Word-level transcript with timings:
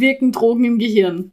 Wirken 0.00 0.32
Drogen 0.32 0.64
im 0.64 0.78
Gehirn? 0.78 1.32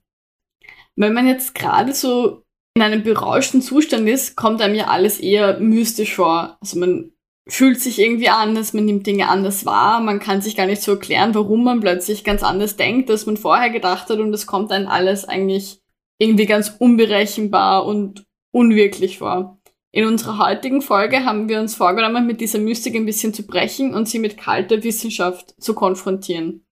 Wenn 0.96 1.14
man 1.14 1.28
jetzt 1.28 1.56
gerade 1.56 1.94
so 1.94 2.44
in 2.76 2.82
einem 2.82 3.04
berauschten 3.04 3.62
Zustand 3.62 4.08
ist, 4.08 4.36
kommt 4.36 4.62
einem 4.62 4.76
ja 4.76 4.88
alles 4.88 5.20
eher 5.20 5.60
mystisch 5.60 6.16
vor. 6.16 6.58
Also 6.62 6.80
man 6.80 7.12
fühlt 7.48 7.80
sich 7.80 8.00
irgendwie 8.00 8.30
anders, 8.30 8.74
man 8.74 8.86
nimmt 8.86 9.08
Dinge 9.08 9.30
anders 9.30 9.66
wahr, 9.66 10.02
man 10.02 10.20
kann 10.20 10.42
sich 10.42 10.56
gar 10.56 10.66
nicht 10.66 10.82
so 10.82 10.92
erklären, 10.94 11.34
warum 11.34 11.64
man 11.64 11.80
plötzlich 11.80 12.24
ganz 12.24 12.44
anders 12.44 12.76
denkt, 12.76 13.10
als 13.10 13.26
man 13.26 13.38
vorher 13.38 13.70
gedacht 13.70 14.10
hat 14.10 14.20
und 14.20 14.34
es 14.34 14.46
kommt 14.46 14.72
einem 14.72 14.88
alles 14.88 15.26
eigentlich 15.26 15.82
irgendwie 16.20 16.46
ganz 16.46 16.76
unberechenbar 16.78 17.86
und 17.86 18.26
unwirklich 18.52 19.20
vor. 19.20 19.60
In 19.92 20.06
unserer 20.06 20.38
heutigen 20.38 20.82
Folge 20.82 21.26
haben 21.26 21.50
wir 21.50 21.60
uns 21.60 21.74
vorgenommen, 21.74 22.28
mit 22.28 22.42
dieser 22.42 22.60
Mystik 22.60 22.96
ein 22.96 23.06
bisschen 23.06 23.34
zu 23.34 23.48
brechen 23.48 23.94
und 23.96 24.08
sie 24.08 24.20
mit 24.20 24.38
kalter 24.38 24.84
Wissenschaft 24.84 25.56
zu 25.60 25.74
konfrontieren. 25.74 26.67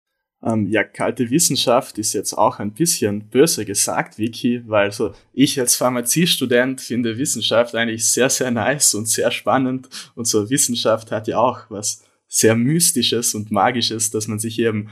Ähm, 0.45 0.69
ja, 0.69 0.83
kalte 0.83 1.31
Wissenschaft 1.31 1.97
ist 1.97 2.13
jetzt 2.13 2.33
auch 2.33 2.59
ein 2.59 2.71
bisschen 2.71 3.27
böse 3.29 3.65
gesagt, 3.65 4.19
Vicky, 4.19 4.61
weil 4.67 4.91
so 4.91 5.13
ich 5.33 5.59
als 5.59 5.75
Pharmaziestudent 5.75 6.81
finde 6.81 7.17
Wissenschaft 7.17 7.73
eigentlich 7.73 8.05
sehr, 8.05 8.29
sehr 8.29 8.51
nice 8.51 8.93
und 8.93 9.07
sehr 9.07 9.31
spannend. 9.31 9.89
Und 10.13 10.27
so 10.27 10.49
Wissenschaft 10.49 11.11
hat 11.11 11.27
ja 11.27 11.39
auch 11.39 11.61
was 11.69 12.03
sehr 12.27 12.55
Mystisches 12.55 13.33
und 13.33 13.49
Magisches, 13.49 14.11
dass 14.11 14.27
man 14.27 14.37
sich 14.37 14.59
eben 14.59 14.89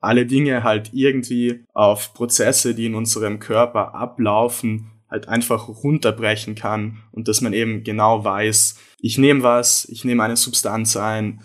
alle 0.00 0.26
Dinge 0.26 0.64
halt 0.64 0.90
irgendwie 0.92 1.64
auf 1.72 2.12
Prozesse, 2.14 2.74
die 2.74 2.86
in 2.86 2.94
unserem 2.94 3.38
Körper 3.38 3.94
ablaufen, 3.94 4.90
halt 5.08 5.28
einfach 5.28 5.68
runterbrechen 5.68 6.56
kann 6.56 6.98
und 7.12 7.28
dass 7.28 7.40
man 7.40 7.52
eben 7.52 7.84
genau 7.84 8.24
weiß, 8.24 8.76
ich 8.98 9.18
nehme 9.18 9.42
was, 9.42 9.84
ich 9.86 10.04
nehme 10.04 10.24
eine 10.24 10.36
Substanz 10.36 10.96
ein, 10.96 11.42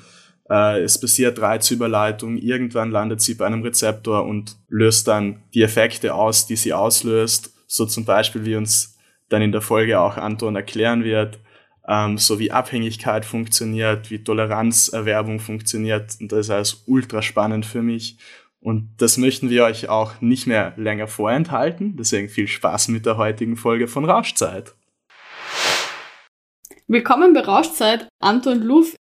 äh, 0.51 0.81
es 0.81 0.99
passiert 0.99 1.39
Reizüberleitung, 1.39 2.37
irgendwann 2.37 2.91
landet 2.91 3.21
sie 3.21 3.35
bei 3.35 3.45
einem 3.45 3.63
Rezeptor 3.63 4.25
und 4.25 4.57
löst 4.67 5.07
dann 5.07 5.41
die 5.53 5.61
Effekte 5.61 6.13
aus, 6.13 6.45
die 6.45 6.57
sie 6.57 6.73
auslöst. 6.73 7.53
So 7.67 7.85
zum 7.85 8.03
Beispiel, 8.03 8.43
wie 8.43 8.57
uns 8.57 8.97
dann 9.29 9.41
in 9.41 9.53
der 9.53 9.61
Folge 9.61 10.01
auch 10.01 10.17
Anton 10.17 10.57
erklären 10.57 11.05
wird, 11.05 11.39
ähm, 11.87 12.17
so 12.17 12.37
wie 12.37 12.51
Abhängigkeit 12.51 13.23
funktioniert, 13.23 14.11
wie 14.11 14.23
Toleranzerwerbung 14.23 15.39
funktioniert. 15.39 16.17
Und 16.19 16.33
das 16.33 16.39
ist 16.39 16.49
alles 16.49 16.83
ultra 16.85 17.21
spannend 17.21 17.65
für 17.65 17.81
mich. 17.81 18.17
Und 18.59 18.89
das 18.97 19.17
möchten 19.17 19.49
wir 19.49 19.63
euch 19.63 19.87
auch 19.87 20.19
nicht 20.19 20.47
mehr 20.47 20.73
länger 20.75 21.07
vorenthalten. 21.07 21.95
Deswegen 21.95 22.27
viel 22.27 22.47
Spaß 22.47 22.89
mit 22.89 23.05
der 23.05 23.15
heutigen 23.15 23.55
Folge 23.55 23.87
von 23.87 24.03
Rauschzeit. 24.03 24.75
Willkommen 26.87 27.33
bei 27.33 27.39
Rauschzeit, 27.39 28.09
Anton 28.19 28.61
Luff. 28.61 28.95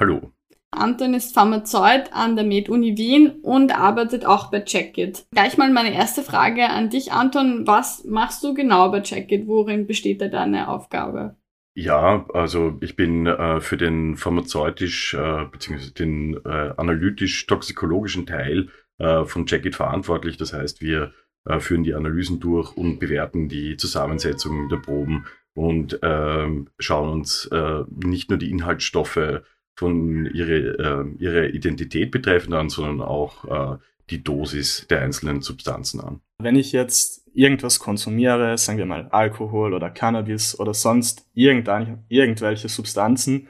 Hallo. 0.00 0.32
Anton 0.70 1.14
ist 1.14 1.34
Pharmazeut 1.34 2.12
an 2.12 2.36
der 2.36 2.44
Med-Uni 2.44 2.96
Wien 2.96 3.40
und 3.42 3.76
arbeitet 3.76 4.26
auch 4.26 4.50
bei 4.50 4.60
Checkit. 4.60 5.26
Gleich 5.32 5.56
mal 5.56 5.70
meine 5.70 5.94
erste 5.94 6.22
Frage 6.22 6.68
an 6.68 6.90
dich, 6.90 7.12
Anton. 7.12 7.66
Was 7.66 8.04
machst 8.04 8.44
du 8.44 8.54
genau 8.54 8.90
bei 8.90 9.00
Checkit? 9.00 9.46
Worin 9.46 9.86
besteht 9.86 10.20
da 10.20 10.28
deine 10.28 10.68
Aufgabe? 10.68 11.36
Ja, 11.74 12.26
also 12.34 12.76
ich 12.80 12.96
bin 12.96 13.26
äh, 13.26 13.60
für 13.60 13.76
den 13.76 14.16
pharmazeutisch 14.16 15.14
äh, 15.14 15.44
bzw. 15.44 15.92
den 15.96 16.34
äh, 16.44 16.72
analytisch-toxikologischen 16.76 18.26
Teil 18.26 18.68
äh, 18.98 19.24
von 19.24 19.46
Checkit 19.46 19.76
verantwortlich. 19.76 20.36
Das 20.36 20.52
heißt, 20.52 20.80
wir 20.82 21.12
äh, 21.44 21.60
führen 21.60 21.84
die 21.84 21.94
Analysen 21.94 22.40
durch 22.40 22.76
und 22.76 22.98
bewerten 22.98 23.48
die 23.48 23.76
Zusammensetzung 23.76 24.68
der 24.68 24.78
Proben 24.78 25.26
und 25.54 25.98
ähm, 26.02 26.68
schauen 26.78 27.10
uns 27.10 27.46
äh, 27.46 27.84
nicht 27.90 28.28
nur 28.28 28.38
die 28.38 28.50
Inhaltsstoffe 28.50 29.42
von 29.78 30.26
ihre, 30.34 30.56
äh, 30.56 31.22
ihre 31.22 31.48
Identität 31.50 32.10
betreffend 32.10 32.52
an, 32.52 32.68
sondern 32.68 33.00
auch 33.00 33.44
äh, 33.44 33.78
die 34.10 34.24
Dosis 34.24 34.86
der 34.90 35.02
einzelnen 35.02 35.40
Substanzen 35.40 36.00
an. 36.00 36.20
Wenn 36.42 36.56
ich 36.56 36.72
jetzt 36.72 37.22
irgendwas 37.32 37.78
konsumiere, 37.78 38.58
sagen 38.58 38.78
wir 38.78 38.86
mal 38.86 39.06
Alkohol 39.12 39.74
oder 39.74 39.88
Cannabis 39.90 40.58
oder 40.58 40.74
sonst 40.74 41.26
irgendwelche 41.32 42.68
Substanzen, 42.68 43.46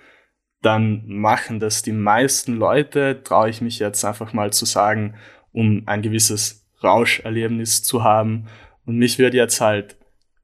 dann 0.60 1.04
machen 1.06 1.60
das 1.60 1.80
die 1.80 1.92
meisten 1.92 2.56
Leute, 2.56 3.22
traue 3.24 3.48
ich 3.48 3.62
mich 3.62 3.78
jetzt 3.78 4.04
einfach 4.04 4.34
mal 4.34 4.52
zu 4.52 4.66
sagen, 4.66 5.14
um 5.52 5.84
ein 5.86 6.02
gewisses 6.02 6.66
Rauscherlebnis 6.84 7.82
zu 7.82 8.04
haben. 8.04 8.48
Und 8.84 8.98
mich 8.98 9.18
würde 9.18 9.38
jetzt 9.38 9.62
halt 9.62 9.96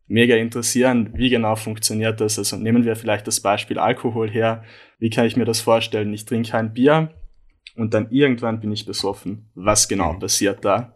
mega 0.06 0.34
interessieren, 0.37 1.11
wie 1.15 1.28
genau 1.28 1.56
funktioniert 1.56 2.22
das. 2.22 2.39
Also 2.39 2.56
nehmen 2.56 2.87
wir 2.87 2.97
vielleicht 2.97 3.27
das 3.27 3.41
Beispiel 3.41 3.78
Alkohol 3.78 4.31
her. 4.31 4.65
Wie 4.99 5.10
kann 5.10 5.27
ich 5.27 5.37
mir 5.37 5.44
das 5.44 5.60
vorstellen? 5.60 6.12
Ich 6.12 6.25
trinke 6.25 6.56
ein 6.56 6.72
Bier 6.72 7.15
und 7.77 7.94
dann 7.94 8.10
irgendwann 8.10 8.60
bin 8.60 8.72
ich 8.72 8.87
besoffen. 8.87 9.50
Was 9.55 9.88
genau 9.88 10.15
mhm. 10.15 10.21
passiert 10.21 10.65
da? 10.65 10.94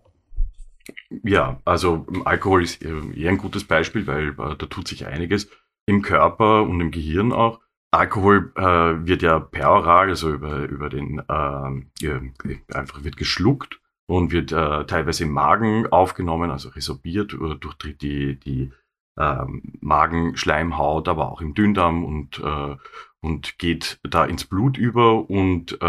Ja, 1.22 1.60
also 1.64 2.06
Alkohol 2.24 2.62
ist 2.62 2.82
eher 2.82 3.30
ein 3.30 3.38
gutes 3.38 3.64
Beispiel, 3.64 4.06
weil 4.06 4.30
äh, 4.30 4.56
da 4.56 4.66
tut 4.66 4.88
sich 4.88 5.06
einiges 5.06 5.48
im 5.86 6.02
Körper 6.02 6.62
und 6.62 6.80
im 6.80 6.90
Gehirn 6.90 7.32
auch. 7.32 7.60
Alkohol 7.90 8.52
äh, 8.56 8.62
wird 8.62 9.22
ja 9.22 9.40
peroral, 9.40 10.10
also 10.10 10.30
über, 10.32 10.68
über 10.68 10.90
den, 10.90 11.20
äh, 11.20 12.74
einfach 12.74 13.02
wird 13.02 13.16
geschluckt 13.16 13.80
und 14.06 14.30
wird 14.30 14.52
äh, 14.52 14.84
teilweise 14.84 15.24
im 15.24 15.30
Magen 15.30 15.86
aufgenommen, 15.86 16.50
also 16.50 16.68
resorbiert, 16.68 17.32
äh, 17.32 17.54
durchtritt 17.56 18.02
die, 18.02 18.38
die 18.38 18.72
ähm, 19.18 19.62
Magenschleimhaut, 19.80 21.08
aber 21.08 21.32
auch 21.32 21.40
im 21.40 21.54
Dünndarm 21.54 22.04
und, 22.04 22.38
äh, 22.38 22.76
und 23.20 23.58
geht 23.58 23.98
da 24.02 24.24
ins 24.24 24.44
Blut 24.44 24.76
über 24.76 25.28
und 25.28 25.80
äh, 25.80 25.86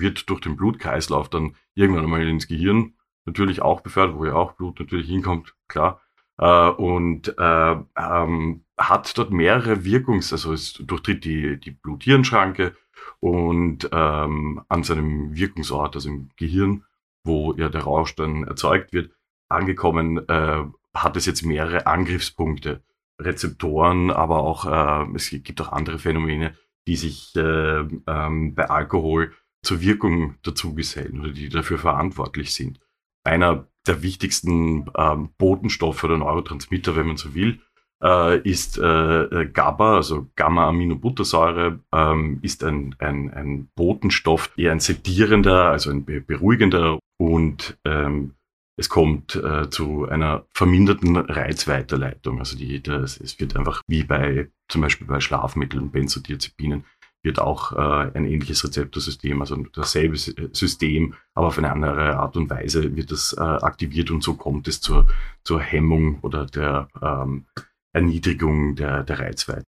wird 0.00 0.28
durch 0.30 0.40
den 0.40 0.56
Blutkreislauf 0.56 1.28
dann 1.28 1.56
irgendwann 1.74 2.04
einmal 2.04 2.26
ins 2.26 2.48
Gehirn 2.48 2.94
natürlich 3.24 3.62
auch 3.62 3.80
befördert, 3.80 4.16
wo 4.16 4.24
ja 4.24 4.34
auch 4.34 4.52
Blut 4.52 4.80
natürlich 4.80 5.08
hinkommt, 5.08 5.54
klar. 5.68 6.00
Äh, 6.38 6.68
und 6.68 7.34
äh, 7.38 7.76
ähm, 7.96 8.64
hat 8.78 9.18
dort 9.18 9.30
mehrere 9.30 9.84
Wirkungs-, 9.84 10.32
also 10.32 10.52
es 10.52 10.74
durchtritt 10.74 11.24
die, 11.24 11.58
die 11.58 11.70
Blut-Hirn-Schranke 11.70 12.76
und 13.20 13.88
ähm, 13.92 14.62
an 14.68 14.82
seinem 14.82 15.34
Wirkungsort, 15.34 15.96
also 15.96 16.08
im 16.08 16.30
Gehirn, 16.36 16.84
wo 17.24 17.54
ja 17.54 17.68
der 17.68 17.82
Rausch 17.82 18.14
dann 18.16 18.44
erzeugt 18.44 18.92
wird, 18.92 19.12
angekommen, 19.48 20.26
äh, 20.28 20.64
hat 20.94 21.16
es 21.16 21.26
jetzt 21.26 21.44
mehrere 21.44 21.86
Angriffspunkte, 21.86 22.82
Rezeptoren, 23.24 24.10
aber 24.10 24.38
auch 24.38 24.66
äh, 24.66 25.14
es 25.14 25.30
gibt 25.30 25.60
auch 25.60 25.72
andere 25.72 25.98
Phänomene, 25.98 26.54
die 26.86 26.96
sich 26.96 27.34
äh, 27.36 27.80
ähm, 28.06 28.54
bei 28.54 28.68
Alkohol 28.68 29.32
zur 29.62 29.80
Wirkung 29.80 30.36
dazu 30.42 30.74
gesellen 30.74 31.20
oder 31.20 31.30
die 31.30 31.48
dafür 31.48 31.78
verantwortlich 31.78 32.54
sind. 32.54 32.80
Einer 33.24 33.68
der 33.86 34.02
wichtigsten 34.02 34.90
ähm, 34.96 35.30
Botenstoffe 35.38 36.02
oder 36.04 36.18
Neurotransmitter, 36.18 36.96
wenn 36.96 37.06
man 37.06 37.16
so 37.16 37.34
will, 37.34 37.60
äh, 38.02 38.40
ist 38.48 38.78
äh, 38.78 39.22
äh 39.22 39.46
GABA, 39.46 39.96
also 39.96 40.28
Gamma-Aminobuttersäure, 40.36 41.80
ähm, 41.92 42.38
ist 42.42 42.64
ein, 42.64 42.94
ein, 42.98 43.30
ein 43.32 43.68
Botenstoff, 43.74 44.52
eher 44.56 44.72
ein 44.72 44.80
sedierender, 44.80 45.70
also 45.70 45.90
ein 45.90 46.04
beruhigender 46.04 46.98
und 47.18 47.78
ähm, 47.84 48.34
es 48.80 48.88
kommt 48.88 49.36
äh, 49.36 49.68
zu 49.68 50.08
einer 50.08 50.46
verminderten 50.54 51.14
Reizweiterleitung. 51.14 52.38
Also 52.38 52.56
die, 52.56 52.82
das, 52.82 53.20
es 53.20 53.38
wird 53.38 53.54
einfach 53.54 53.82
wie 53.86 54.04
bei 54.04 54.48
zum 54.68 54.80
Beispiel 54.80 55.06
bei 55.06 55.20
Schlafmitteln, 55.20 55.90
Benzodiazepinen, 55.90 56.86
wird 57.22 57.38
auch 57.40 57.72
äh, 57.72 58.10
ein 58.16 58.24
ähnliches 58.24 58.64
Rezeptorsystem, 58.64 59.38
also 59.42 59.56
dasselbe 59.74 60.16
System, 60.16 61.12
aber 61.34 61.48
auf 61.48 61.58
eine 61.58 61.70
andere 61.70 62.16
Art 62.16 62.38
und 62.38 62.48
Weise 62.48 62.96
wird 62.96 63.12
das 63.12 63.34
äh, 63.34 63.42
aktiviert 63.42 64.10
und 64.10 64.22
so 64.22 64.32
kommt 64.32 64.66
es 64.66 64.80
zur, 64.80 65.08
zur 65.44 65.60
Hemmung 65.60 66.20
oder 66.22 66.46
der 66.46 66.88
ähm, 67.02 67.44
Erniedrigung 67.92 68.76
der, 68.76 69.04
der 69.04 69.18
Reizweite. 69.18 69.64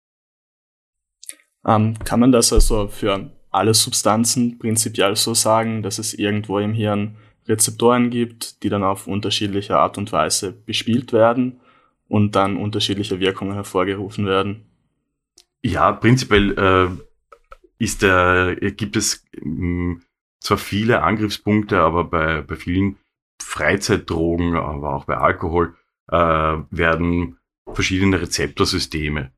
Ähm, 1.67 1.99
kann 2.05 2.21
man 2.21 2.31
das 2.31 2.53
also 2.53 2.87
für 2.87 3.33
alle 3.51 3.75
Substanzen 3.75 4.57
prinzipiell 4.61 5.17
so 5.17 5.35
sagen, 5.35 5.83
dass 5.83 5.99
es 5.99 6.15
irgendwo 6.15 6.61
im 6.61 6.75
Hirn 6.75 7.17
Rezeptoren 7.51 8.11
gibt, 8.11 8.63
die 8.63 8.69
dann 8.69 8.83
auf 8.83 9.07
unterschiedliche 9.07 9.77
Art 9.77 9.99
und 9.99 10.13
Weise 10.13 10.53
bespielt 10.53 11.13
werden 11.13 11.61
und 12.09 12.35
dann 12.37 12.57
unterschiedliche 12.57 13.21
Wirkungen 13.21 13.55
hervorgerufen 13.55 14.27
werden. 14.27 14.67
Ja, 15.63 15.93
prinzipiell 15.93 16.59
äh, 16.59 16.89
ist 17.79 18.03
der, 18.03 18.57
gibt 18.57 18.97
es 18.97 19.25
mh, 19.43 20.01
zwar 20.41 20.59
viele 20.59 21.03
Angriffspunkte, 21.03 21.81
aber 21.81 22.05
bei, 22.05 22.43
bei 22.43 22.57
vielen 22.57 22.97
Freizeitdrogen, 23.43 24.57
aber 24.57 24.95
auch 24.95 25.05
bei 25.05 25.17
Alkohol, 25.17 25.75
äh, 26.11 26.17
werden 26.71 27.39
verschiedene 27.73 28.21
Rezeptorsysteme 28.21 29.33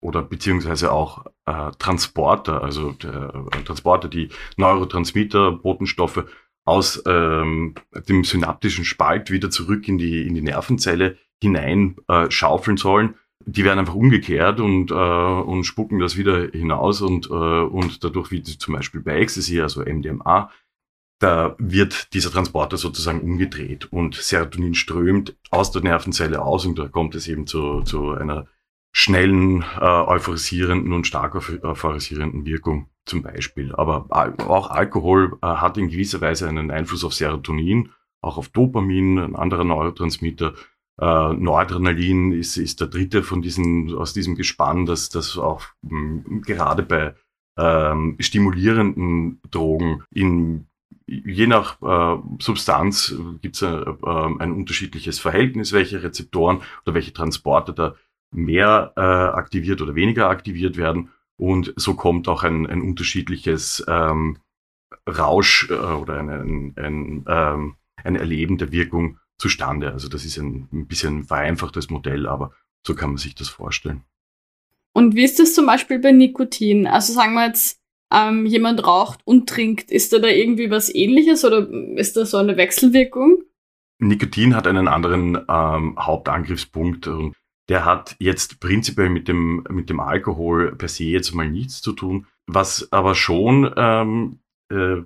oder 0.00 0.22
beziehungsweise 0.22 0.92
auch 0.92 1.24
äh, 1.46 1.70
Transporter, 1.78 2.62
also 2.62 2.90
äh, 2.90 3.62
Transporter, 3.64 4.08
die 4.08 4.28
Neurotransmitter, 4.56 5.52
Botenstoffe 5.52 6.24
aus 6.64 7.02
ähm, 7.06 7.74
dem 8.08 8.24
synaptischen 8.24 8.84
Spalt 8.84 9.30
wieder 9.30 9.50
zurück 9.50 9.86
in 9.88 9.98
die, 9.98 10.26
in 10.26 10.34
die 10.34 10.42
Nervenzelle 10.42 11.18
hinein 11.42 11.96
äh, 12.08 12.30
schaufeln 12.30 12.76
sollen. 12.76 13.14
Die 13.46 13.64
werden 13.64 13.78
einfach 13.78 13.94
umgekehrt 13.94 14.60
und, 14.60 14.90
äh, 14.90 14.94
und 14.94 15.64
spucken 15.64 15.98
das 15.98 16.16
wieder 16.16 16.48
hinaus 16.50 17.02
und, 17.02 17.26
äh, 17.26 17.32
und 17.32 18.02
dadurch, 18.02 18.30
wie 18.30 18.42
zum 18.42 18.74
Beispiel 18.74 19.02
bei 19.02 19.20
Ecstasy, 19.20 19.60
also 19.60 19.82
MDMA, 19.82 20.50
da 21.18 21.54
wird 21.58 22.12
dieser 22.14 22.30
Transporter 22.30 22.76
sozusagen 22.76 23.20
umgedreht 23.20 23.92
und 23.92 24.14
Serotonin 24.14 24.74
strömt 24.74 25.36
aus 25.50 25.70
der 25.70 25.82
Nervenzelle 25.82 26.42
aus 26.42 26.66
und 26.66 26.78
da 26.78 26.88
kommt 26.88 27.14
es 27.14 27.28
eben 27.28 27.46
zu, 27.46 27.82
zu 27.82 28.10
einer 28.10 28.46
schnellen, 28.96 29.64
äh, 29.80 29.84
euphorisierenden 29.84 30.92
und 30.92 31.06
stark 31.06 31.34
euphorisierenden 31.34 32.46
Wirkung 32.46 32.88
zum 33.04 33.22
Beispiel. 33.22 33.74
Aber 33.74 34.06
auch 34.48 34.70
Alkohol 34.70 35.36
äh, 35.42 35.46
hat 35.46 35.76
in 35.76 35.88
gewisser 35.88 36.20
Weise 36.20 36.48
einen 36.48 36.70
Einfluss 36.70 37.04
auf 37.04 37.12
Serotonin, 37.12 37.90
auch 38.22 38.38
auf 38.38 38.50
Dopamin, 38.50 39.18
ein 39.18 39.36
anderer 39.36 39.64
Neurotransmitter. 39.64 40.54
Äh, 41.00 41.32
Noradrenalin 41.32 42.30
ist, 42.30 42.56
ist 42.56 42.80
der 42.80 42.86
dritte 42.86 43.24
von 43.24 43.42
diesen, 43.42 43.92
aus 43.96 44.12
diesem 44.12 44.36
Gespann, 44.36 44.86
das, 44.86 45.08
das 45.08 45.36
auch 45.38 45.62
mh, 45.82 46.42
gerade 46.46 46.84
bei 46.84 47.16
ähm, 47.58 48.16
stimulierenden 48.20 49.40
Drogen 49.50 50.04
in 50.12 50.68
je 51.06 51.46
nach 51.46 51.82
äh, 51.82 52.22
Substanz 52.38 53.14
gibt 53.42 53.56
es 53.56 53.62
äh, 53.62 53.66
äh, 53.66 54.36
ein 54.38 54.52
unterschiedliches 54.52 55.18
Verhältnis, 55.18 55.72
welche 55.72 56.02
Rezeptoren 56.02 56.62
oder 56.86 56.94
welche 56.94 57.12
Transporte 57.12 57.72
da 57.74 57.96
mehr 58.34 58.92
äh, 58.96 59.00
aktiviert 59.00 59.80
oder 59.80 59.94
weniger 59.94 60.28
aktiviert 60.28 60.76
werden. 60.76 61.10
Und 61.36 61.72
so 61.76 61.94
kommt 61.94 62.28
auch 62.28 62.42
ein, 62.42 62.66
ein 62.66 62.82
unterschiedliches 62.82 63.84
ähm, 63.88 64.38
Rausch 65.08 65.68
äh, 65.70 65.74
oder 65.74 66.18
ein, 66.18 66.28
ein, 66.30 66.74
ein, 66.76 67.24
ähm, 67.26 67.76
ein 68.02 68.16
Erleben 68.16 68.58
der 68.58 68.72
Wirkung 68.72 69.18
zustande. 69.38 69.92
Also 69.92 70.08
das 70.08 70.24
ist 70.24 70.38
ein, 70.38 70.68
ein 70.72 70.86
bisschen 70.86 71.24
vereinfachtes 71.24 71.90
Modell, 71.90 72.26
aber 72.26 72.52
so 72.86 72.94
kann 72.94 73.10
man 73.10 73.18
sich 73.18 73.34
das 73.34 73.48
vorstellen. 73.48 74.02
Und 74.92 75.16
wie 75.16 75.24
ist 75.24 75.40
das 75.40 75.54
zum 75.54 75.66
Beispiel 75.66 75.98
bei 75.98 76.12
Nikotin? 76.12 76.86
Also 76.86 77.12
sagen 77.12 77.34
wir 77.34 77.46
jetzt, 77.46 77.80
ähm, 78.12 78.46
jemand 78.46 78.86
raucht 78.86 79.20
und 79.24 79.48
trinkt, 79.48 79.90
ist 79.90 80.12
da 80.12 80.18
da 80.18 80.28
irgendwie 80.28 80.70
was 80.70 80.94
ähnliches 80.94 81.44
oder 81.44 81.68
ist 81.96 82.16
da 82.16 82.24
so 82.24 82.36
eine 82.36 82.56
Wechselwirkung? 82.56 83.42
Nikotin 83.98 84.54
hat 84.54 84.66
einen 84.66 84.86
anderen 84.86 85.38
ähm, 85.48 85.96
Hauptangriffspunkt 85.98 87.06
und 87.08 87.34
der 87.68 87.84
hat 87.84 88.16
jetzt 88.18 88.60
prinzipiell 88.60 89.08
mit 89.08 89.28
dem, 89.28 89.64
mit 89.70 89.90
dem 89.90 90.00
Alkohol 90.00 90.74
per 90.76 90.88
se 90.88 91.04
jetzt 91.04 91.34
mal 91.34 91.48
nichts 91.48 91.80
zu 91.80 91.92
tun. 91.92 92.26
Was 92.46 92.92
aber 92.92 93.14
schon 93.14 93.72
ähm, 93.76 94.38
äh, 94.70 95.02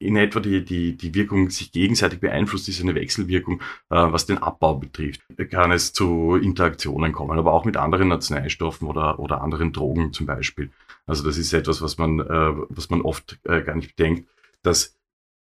in 0.00 0.16
etwa 0.16 0.38
die, 0.38 0.64
die, 0.64 0.96
die 0.96 1.14
Wirkung 1.14 1.50
sich 1.50 1.72
gegenseitig 1.72 2.20
beeinflusst, 2.20 2.68
ist 2.68 2.80
eine 2.80 2.94
Wechselwirkung, 2.94 3.60
äh, 3.90 3.96
was 3.96 4.26
den 4.26 4.38
Abbau 4.38 4.74
betrifft. 4.76 5.22
Kann 5.50 5.72
es 5.72 5.92
zu 5.92 6.36
Interaktionen 6.36 7.12
kommen, 7.12 7.38
aber 7.38 7.52
auch 7.52 7.64
mit 7.64 7.76
anderen 7.76 8.12
Arzneistoffen 8.12 8.86
oder, 8.86 9.18
oder 9.18 9.40
anderen 9.42 9.72
Drogen 9.72 10.12
zum 10.12 10.26
Beispiel. 10.26 10.70
Also 11.06 11.24
das 11.24 11.36
ist 11.36 11.52
etwas, 11.52 11.82
was 11.82 11.98
man, 11.98 12.20
äh, 12.20 12.52
was 12.68 12.90
man 12.90 13.02
oft 13.02 13.38
äh, 13.44 13.62
gar 13.62 13.74
nicht 13.74 13.96
bedenkt, 13.96 14.28
dass 14.62 14.97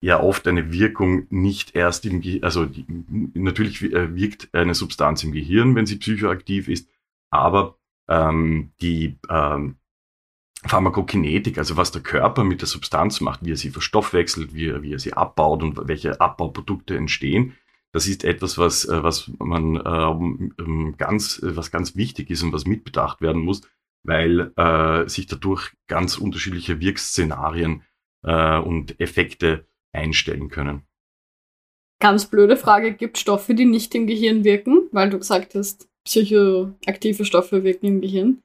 ja 0.01 0.21
oft 0.21 0.47
eine 0.47 0.73
Wirkung 0.73 1.27
nicht 1.31 1.75
erst 1.75 2.05
im 2.05 2.21
Gehirn, 2.21 2.45
also 2.45 2.67
die, 2.67 2.85
natürlich 3.35 3.83
äh, 3.83 4.15
wirkt 4.15 4.49
eine 4.53 4.75
Substanz 4.75 5.25
im 5.25 5.33
Gehirn, 5.33 5.75
wenn 5.75 5.87
sie 5.87 5.97
psychoaktiv 5.97 6.69
ist, 6.69 6.89
aber 7.31 7.79
ähm, 8.09 8.73
die 8.81 9.19
ähm, 9.31 9.77
Pharmakokinetik, 10.67 11.59
also 11.59 11.77
was 11.77 11.91
der 11.91 12.03
Körper 12.03 12.45
mit 12.45 12.61
der 12.61 12.69
Substanz 12.69 13.21
macht, 13.21 13.45
wie 13.45 13.53
er 13.53 13.57
sie 13.57 13.71
verstoffwechselt, 13.71 14.55
wie 14.55 14.69
er, 14.69 14.83
wie 14.83 14.93
er 14.93 14.99
sie 14.99 15.13
abbaut 15.13 15.63
und 15.63 15.89
welche 15.89 16.21
Abbauprodukte 16.21 16.97
entstehen, 16.97 17.55
das 17.93 18.09
ist 18.09 18.25
etwas, 18.25 18.59
was, 18.59 18.85
äh, 18.87 19.03
was 19.03 19.31
man 19.39 19.77
ähm, 19.87 20.95
ganz, 20.99 21.41
was 21.43 21.71
ganz 21.71 21.95
wichtig 21.97 22.29
ist 22.31 22.43
und 22.43 22.53
was 22.53 22.67
mitbedacht 22.67 23.21
werden 23.21 23.43
muss, 23.43 23.63
weil 24.03 24.53
äh, 24.57 25.09
sich 25.09 25.27
dadurch 25.27 25.73
ganz 25.87 26.19
unterschiedliche 26.19 26.81
Wirkszenarien 26.81 27.83
äh, 28.23 28.59
und 28.59 29.01
Effekte 29.01 29.67
einstellen 29.95 30.49
können. 30.49 30.83
Ganz 32.01 32.27
blöde 32.27 32.57
Frage, 32.57 32.93
gibt 32.93 33.19
Stoffe, 33.19 33.55
die 33.55 33.65
nicht 33.65 33.95
im 33.95 34.07
Gehirn 34.07 34.45
wirken? 34.45 34.89
Weil 34.93 35.11
du 35.11 35.19
gesagt 35.19 35.55
hast, 35.55 35.89
psychoaktive 36.05 37.25
Stoffe 37.25 37.65
wirken 37.65 37.87
im 37.87 38.01
Gehirn. 38.01 38.43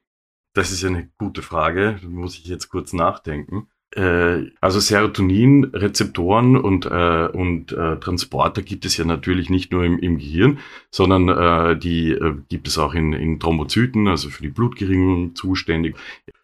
Das 0.53 0.71
ist 0.71 0.83
eine 0.83 1.09
gute 1.17 1.41
Frage, 1.41 1.99
da 2.01 2.07
muss 2.07 2.37
ich 2.37 2.45
jetzt 2.45 2.69
kurz 2.69 2.93
nachdenken. 2.93 3.67
Äh, 3.95 4.51
also 4.61 4.79
Serotonin-Rezeptoren 4.79 6.57
und, 6.57 6.85
äh, 6.85 7.27
und 7.27 7.71
äh, 7.71 7.97
Transporter 7.99 8.61
gibt 8.61 8.85
es 8.85 8.97
ja 8.97 9.05
natürlich 9.05 9.49
nicht 9.49 9.71
nur 9.71 9.83
im, 9.83 9.97
im 9.99 10.19
Gehirn, 10.19 10.59
sondern 10.91 11.27
äh, 11.29 11.77
die 11.77 12.11
äh, 12.11 12.35
gibt 12.49 12.67
es 12.67 12.77
auch 12.77 12.93
in, 12.93 13.13
in 13.13 13.39
Thrombozyten, 13.39 14.07
also 14.07 14.29
für 14.29 14.43
die 14.43 14.49
Blutgerinnung 14.49 15.35
zuständig. 15.35 15.95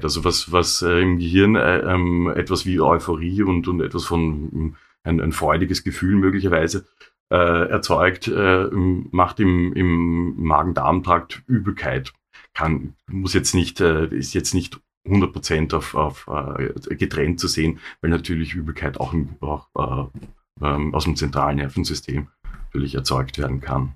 Also 0.02 0.24
was, 0.24 0.52
was 0.52 0.82
im 0.82 1.20
Gehirn 1.20 1.56
äh, 1.56 1.80
ähm, 1.80 2.32
etwas 2.36 2.66
wie 2.66 2.80
Euphorie 2.80 3.44
und, 3.44 3.68
und 3.68 3.82
etwas 3.82 4.06
von 4.06 4.76
ein, 5.06 5.22
ein 5.22 5.32
freudiges 5.32 5.84
Gefühl 5.84 6.16
möglicherweise 6.16 6.86
äh, 7.30 7.70
erzeugt, 7.70 8.28
äh, 8.28 8.68
macht 8.72 9.40
im, 9.40 9.74
im 9.74 10.36
Magen-Darm-Trakt 10.44 11.44
Übelkeit. 11.48 12.14
Kann, 12.54 12.94
muss 13.08 13.34
jetzt 13.34 13.56
nicht, 13.56 13.82
äh, 13.82 14.08
ist 14.08 14.34
jetzt 14.34 14.54
nicht 14.54 14.80
100% 15.08 15.76
auf, 15.76 15.96
auf 15.96 16.28
äh, 16.28 16.96
getrennt 16.96 17.40
zu 17.40 17.48
sehen, 17.48 17.80
weil 18.02 18.10
natürlich 18.10 18.54
Übelkeit 18.54 19.00
auch, 19.00 19.14
auch 19.42 19.68
äh, 19.78 20.66
ähm, 20.66 20.94
aus 20.94 21.04
dem 21.06 21.16
zentralen 21.16 21.58
Nervensystem 21.58 22.28
natürlich 22.66 22.96
erzeugt 22.96 23.38
werden 23.38 23.62
kann. 23.62 23.96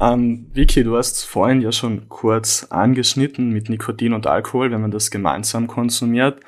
Ähm, 0.00 0.50
Vicky, 0.52 0.84
du 0.84 0.96
hast 0.96 1.24
vorhin 1.24 1.62
ja 1.62 1.72
schon 1.72 2.08
kurz 2.08 2.64
angeschnitten 2.70 3.50
mit 3.50 3.70
Nikotin 3.70 4.12
und 4.12 4.26
Alkohol, 4.26 4.70
wenn 4.70 4.82
man 4.82 4.90
das 4.90 5.10
gemeinsam 5.10 5.66
konsumiert. 5.66 6.40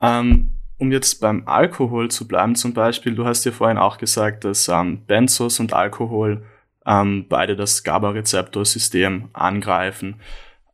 Ähm, 0.00 0.50
um 0.78 0.92
jetzt 0.92 1.20
beim 1.20 1.46
Alkohol 1.46 2.10
zu 2.10 2.26
bleiben 2.26 2.54
zum 2.54 2.74
Beispiel, 2.74 3.14
du 3.14 3.24
hast 3.24 3.44
ja 3.44 3.52
vorhin 3.52 3.78
auch 3.78 3.98
gesagt, 3.98 4.44
dass 4.44 4.68
ähm, 4.68 5.04
Benzos 5.06 5.60
und 5.60 5.72
Alkohol 5.72 6.44
ähm, 6.86 7.26
beide 7.28 7.56
das 7.56 7.82
GABA-Rezeptorsystem 7.84 9.30
angreifen. 9.32 10.16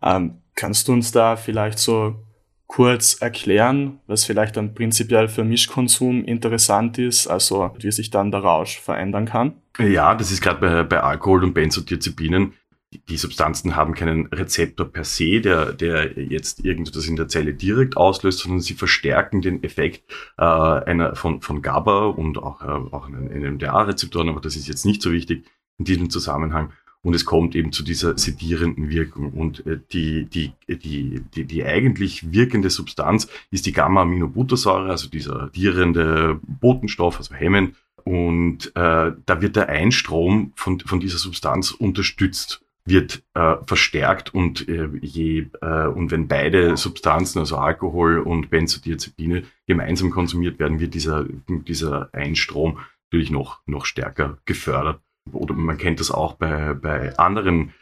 Ähm, 0.03 0.39
kannst 0.55 0.89
du 0.89 0.93
uns 0.93 1.13
da 1.13 1.37
vielleicht 1.37 1.79
so 1.79 2.17
kurz 2.67 3.15
erklären, 3.21 3.99
was 4.07 4.25
vielleicht 4.25 4.57
dann 4.57 4.75
prinzipiell 4.75 5.29
für 5.29 5.45
Mischkonsum 5.45 6.25
interessant 6.25 6.99
ist, 6.99 7.27
also 7.27 7.75
wie 7.79 7.91
sich 7.91 8.11
dann 8.11 8.31
der 8.31 8.41
Rausch 8.41 8.79
verändern 8.79 9.27
kann? 9.27 9.55
Ja, 9.79 10.15
das 10.15 10.31
ist 10.31 10.41
gerade 10.41 10.61
bei, 10.61 10.83
bei 10.85 11.01
Alkohol 11.01 11.45
und 11.45 11.55
Benzodiazepinen. 11.55 12.53
Die 13.09 13.17
Substanzen 13.17 13.77
haben 13.77 13.95
keinen 13.95 14.27
Rezeptor 14.27 14.87
per 14.87 15.05
se, 15.05 15.41
der, 15.41 15.73
der 15.73 16.19
jetzt 16.19 16.65
irgendwas 16.65 17.07
in 17.07 17.15
der 17.15 17.29
Zelle 17.29 17.55
direkt 17.55 17.97
auslöst, 17.97 18.41
sondern 18.41 18.61
sie 18.61 18.75
verstärken 18.75 19.43
den 19.43 19.63
Effekt 19.63 20.03
äh, 20.39 20.43
einer, 20.43 21.15
von, 21.15 21.41
von 21.41 21.63
GABA 21.63 22.07
und 22.07 22.39
auch, 22.39 22.63
äh, 22.63 22.67
auch 22.67 23.09
NMDA-Rezeptoren, 23.09 24.29
aber 24.29 24.41
das 24.41 24.57
ist 24.57 24.67
jetzt 24.67 24.87
nicht 24.87 25.03
so 25.03 25.13
wichtig 25.13 25.45
in 25.79 25.85
diesem 25.85 26.11
Zusammenhang 26.11 26.73
und 27.03 27.15
es 27.15 27.25
kommt 27.25 27.55
eben 27.55 27.73
zu 27.73 27.83
dieser 27.83 28.19
sedierenden 28.19 28.91
Wirkung. 28.91 29.33
Und 29.33 29.67
äh, 29.67 29.81
die, 29.93 30.27
die, 30.27 30.53
die, 30.69 31.23
die, 31.35 31.45
die 31.45 31.65
eigentlich 31.65 32.33
wirkende 32.33 32.71
Substanz 32.71 33.29
ist 33.51 33.67
die 33.67 33.73
Gamma-Aminobuttersäure, 33.73 34.91
also 34.91 35.09
dieser 35.09 35.49
dierende 35.55 36.41
Botenstoff, 36.43 37.17
also 37.17 37.35
hemmend. 37.35 37.77
Und 38.05 38.75
äh, 38.77 39.13
da 39.25 39.41
wird 39.41 39.57
der 39.57 39.69
Einstrom 39.69 40.53
von, 40.57 40.81
von 40.81 41.01
dieser 41.01 41.19
Substanz 41.19 41.71
unterstützt 41.71 42.63
wird 42.91 43.23
äh, 43.35 43.57
verstärkt 43.65 44.35
und 44.35 44.69
äh, 44.69 44.91
je 45.01 45.47
äh, 45.63 45.87
und 45.87 46.11
wenn 46.11 46.29
beide 46.29 46.77
Substanzen, 46.77 47.39
also 47.39 47.57
Alkohol 47.57 48.19
und 48.19 48.51
Benzodiazepine, 48.51 49.45
gemeinsam 49.67 50.11
konsumiert 50.11 50.59
werden, 50.59 50.81
wird 50.81 50.93
dieser 50.93 51.25
dieser 51.49 52.11
Einstrom 52.13 52.81
natürlich 53.11 53.31
noch 53.31 53.63
noch 53.67 53.87
stärker 53.87 54.37
gefördert 54.45 55.01
oder 55.33 55.55
man 55.55 55.79
kennt 55.79 56.01
das 56.01 56.11
auch 56.11 56.35
bei, 56.35 56.75
bei 56.75 57.17
anderen 57.19 57.73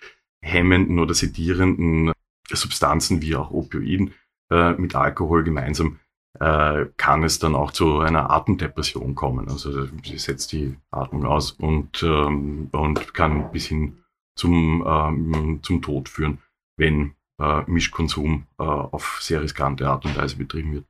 hemmenden 0.41 0.99
oder 0.99 1.15
sedierenden 1.15 2.13
Substanzen 2.51 3.23
wie 3.23 3.37
auch 3.37 3.51
Opioiden 3.51 4.15
äh, 4.51 4.73
mit 4.73 4.95
Alkohol 4.95 5.45
gemeinsam, 5.45 5.99
äh, 6.39 6.87
kann 6.97 7.23
es 7.25 7.39
dann 7.39 7.55
auch 7.55 7.73
zu 7.73 7.99
einer 8.01 8.31
Atemdepression 8.31 9.15
kommen. 9.15 9.49
Also 9.49 9.87
sie 10.05 10.19
setzt 10.19 10.53
die 10.53 10.77
Atmung 10.91 11.27
aus 11.27 11.53
und, 11.53 12.03
ähm, 12.03 12.69
und 12.73 13.15
kann 13.15 13.51
bis 13.53 13.67
hin 13.67 13.99
zum, 14.39 14.85
ähm, 14.87 15.61
zum 15.63 15.83
Tod 15.83 16.09
führen, 16.09 16.39
wenn 16.77 17.15
äh, 17.41 17.63
Mischkonsum 17.67 18.47
äh, 18.59 18.63
auf 18.63 19.19
sehr 19.21 19.43
riskante 19.43 19.89
Art 19.89 20.05
und 20.05 20.17
Weise 20.17 20.37
betrieben 20.37 20.73
wird. 20.73 20.85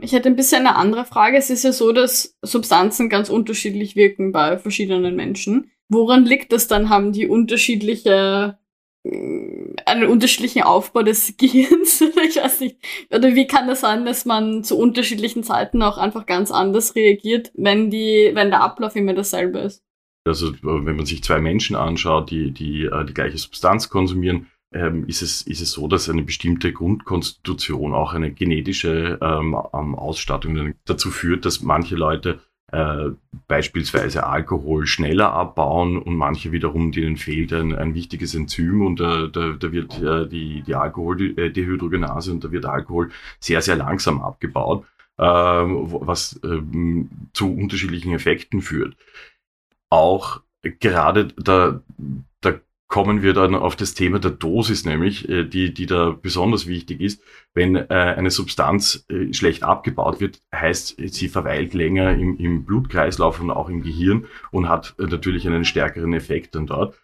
Ich 0.00 0.12
hätte 0.12 0.28
ein 0.28 0.36
bisschen 0.36 0.66
eine 0.66 0.76
andere 0.76 1.04
Frage. 1.04 1.36
Es 1.36 1.50
ist 1.50 1.64
ja 1.64 1.72
so, 1.72 1.92
dass 1.92 2.38
Substanzen 2.42 3.08
ganz 3.08 3.28
unterschiedlich 3.28 3.96
wirken 3.96 4.30
bei 4.32 4.56
verschiedenen 4.56 5.16
Menschen. 5.16 5.72
Woran 5.88 6.24
liegt 6.24 6.52
das 6.52 6.68
dann? 6.68 6.88
Haben 6.88 7.12
die 7.12 7.26
unterschiedliche 7.26 8.58
äh, 9.02 9.74
einen 9.86 10.08
unterschiedlichen 10.08 10.62
Aufbau 10.62 11.02
des 11.02 11.36
Gehirns 11.38 12.00
ich 12.00 12.36
weiß 12.36 12.60
nicht. 12.60 12.76
Oder 13.12 13.34
wie 13.34 13.46
kann 13.46 13.66
das 13.66 13.80
sein, 13.80 14.04
dass 14.04 14.24
man 14.24 14.62
zu 14.62 14.78
unterschiedlichen 14.78 15.42
Zeiten 15.42 15.82
auch 15.82 15.98
einfach 15.98 16.26
ganz 16.26 16.50
anders 16.50 16.94
reagiert, 16.94 17.50
wenn 17.54 17.90
die, 17.90 18.30
wenn 18.34 18.50
der 18.50 18.62
Ablauf 18.62 18.94
immer 18.96 19.14
dasselbe 19.14 19.58
ist? 19.60 19.82
Also 20.24 20.52
wenn 20.62 20.96
man 20.96 21.06
sich 21.06 21.22
zwei 21.22 21.40
Menschen 21.40 21.76
anschaut, 21.76 22.30
die 22.30 22.50
die, 22.52 22.84
äh, 22.84 23.04
die 23.04 23.14
gleiche 23.14 23.38
Substanz 23.38 23.88
konsumieren, 23.88 24.46
ähm, 24.72 25.06
ist, 25.06 25.22
es, 25.22 25.42
ist 25.42 25.60
es 25.60 25.72
so, 25.72 25.88
dass 25.88 26.08
eine 26.08 26.22
bestimmte 26.22 26.72
Grundkonstitution, 26.72 27.92
auch 27.92 28.12
eine 28.12 28.30
genetische 28.32 29.18
ähm, 29.20 29.54
Ausstattung 29.54 30.74
dazu 30.84 31.10
führt, 31.10 31.44
dass 31.44 31.62
manche 31.62 31.96
Leute 31.96 32.40
äh, 32.72 33.10
beispielsweise 33.48 34.24
Alkohol 34.26 34.86
schneller 34.86 35.32
abbauen 35.32 35.98
und 35.98 36.14
manche 36.14 36.52
wiederum, 36.52 36.92
denen 36.92 37.16
fehlt 37.16 37.52
ein, 37.52 37.74
ein 37.74 37.94
wichtiges 37.94 38.34
Enzym 38.34 38.86
und 38.86 39.00
da, 39.00 39.26
da, 39.26 39.56
da 39.58 39.72
wird 39.72 40.00
äh, 40.00 40.28
die, 40.28 40.62
die 40.62 40.74
Alkoholdehydrogenase 40.76 42.30
und 42.30 42.44
da 42.44 42.52
wird 42.52 42.66
Alkohol 42.66 43.10
sehr, 43.40 43.60
sehr 43.60 43.74
langsam 43.74 44.22
abgebaut, 44.22 44.84
äh, 45.18 45.24
was 45.24 46.38
ähm, 46.44 47.10
zu 47.32 47.52
unterschiedlichen 47.52 48.12
Effekten 48.12 48.60
führt. 48.60 48.96
Auch 49.90 50.40
gerade 50.62 51.28
da, 51.36 51.82
da 52.40 52.60
kommen 52.90 53.22
wir 53.22 53.34
dann 53.34 53.54
auf 53.54 53.76
das 53.76 53.94
Thema 53.94 54.18
der 54.18 54.32
Dosis, 54.32 54.84
nämlich, 54.84 55.28
äh, 55.28 55.44
die, 55.44 55.72
die 55.72 55.86
da 55.86 56.10
besonders 56.10 56.66
wichtig 56.66 57.00
ist. 57.00 57.22
Wenn 57.54 57.76
äh, 57.76 57.86
eine 57.88 58.30
Substanz 58.30 59.06
äh, 59.08 59.32
schlecht 59.32 59.62
abgebaut 59.62 60.20
wird, 60.20 60.42
heißt, 60.54 60.96
sie 61.06 61.28
verweilt 61.28 61.72
länger 61.72 62.14
im, 62.14 62.36
im 62.38 62.64
Blutkreislauf 62.64 63.40
und 63.40 63.50
auch 63.50 63.68
im 63.68 63.82
Gehirn 63.82 64.26
und 64.50 64.68
hat 64.68 64.94
natürlich 64.98 65.46
einen 65.46 65.64
stärkeren 65.64 66.12
Effekt 66.12 66.54
dann 66.54 66.66
dort. 66.66 66.94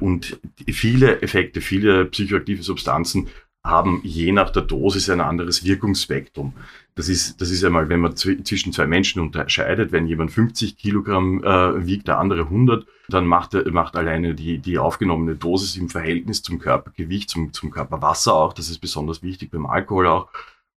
Und 0.00 0.38
viele 0.70 1.22
Effekte, 1.22 1.62
viele 1.62 2.04
psychoaktive 2.04 2.62
Substanzen 2.62 3.28
haben 3.64 4.00
je 4.02 4.32
nach 4.32 4.50
der 4.50 4.62
Dosis 4.62 5.08
ein 5.08 5.20
anderes 5.20 5.64
Wirkungsspektrum. 5.64 6.52
Das 6.94 7.08
ist, 7.08 7.40
das 7.40 7.50
ist 7.50 7.64
einmal, 7.64 7.88
wenn 7.88 8.00
man 8.00 8.16
zwischen 8.16 8.72
zwei 8.72 8.86
Menschen 8.86 9.22
unterscheidet, 9.22 9.92
wenn 9.92 10.06
jemand 10.06 10.32
50 10.32 10.76
Kilogramm 10.76 11.42
äh, 11.42 11.86
wiegt, 11.86 12.08
der 12.08 12.18
andere 12.18 12.42
100, 12.42 12.86
dann 13.08 13.26
macht, 13.26 13.54
macht 13.70 13.96
alleine 13.96 14.34
die, 14.34 14.58
die 14.58 14.78
aufgenommene 14.78 15.36
Dosis 15.36 15.76
im 15.76 15.88
Verhältnis 15.88 16.42
zum 16.42 16.58
Körpergewicht, 16.58 17.30
zum, 17.30 17.52
zum 17.52 17.70
Körperwasser 17.70 18.34
auch, 18.34 18.52
das 18.52 18.68
ist 18.68 18.80
besonders 18.80 19.22
wichtig 19.22 19.50
beim 19.52 19.66
Alkohol 19.66 20.06
auch, 20.06 20.28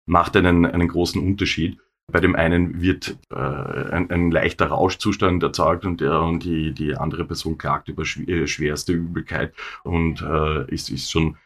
macht 0.06 0.36
einen, 0.36 0.66
einen 0.66 0.88
großen 0.88 1.22
Unterschied. 1.22 1.80
Bei 2.12 2.20
dem 2.20 2.36
einen 2.36 2.82
wird 2.82 3.18
äh, 3.32 3.36
ein, 3.36 4.12
ein 4.12 4.30
leichter 4.30 4.68
Rauschzustand 4.68 5.42
erzeugt 5.42 5.86
und, 5.86 6.02
der, 6.02 6.22
und 6.22 6.44
die, 6.44 6.74
die 6.74 6.96
andere 6.96 7.24
Person 7.24 7.58
klagt 7.58 7.88
über 7.88 8.04
äh, 8.04 8.46
schwerste 8.46 8.92
Übelkeit 8.92 9.54
und 9.84 10.22
äh, 10.22 10.70
ist, 10.70 10.90
ist 10.90 11.10
schon 11.10 11.38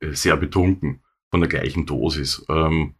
sehr 0.00 0.36
betrunken 0.36 1.00
von 1.30 1.40
der 1.40 1.48
gleichen 1.48 1.86
Dosis. 1.86 2.44
Ähm, 2.48 2.94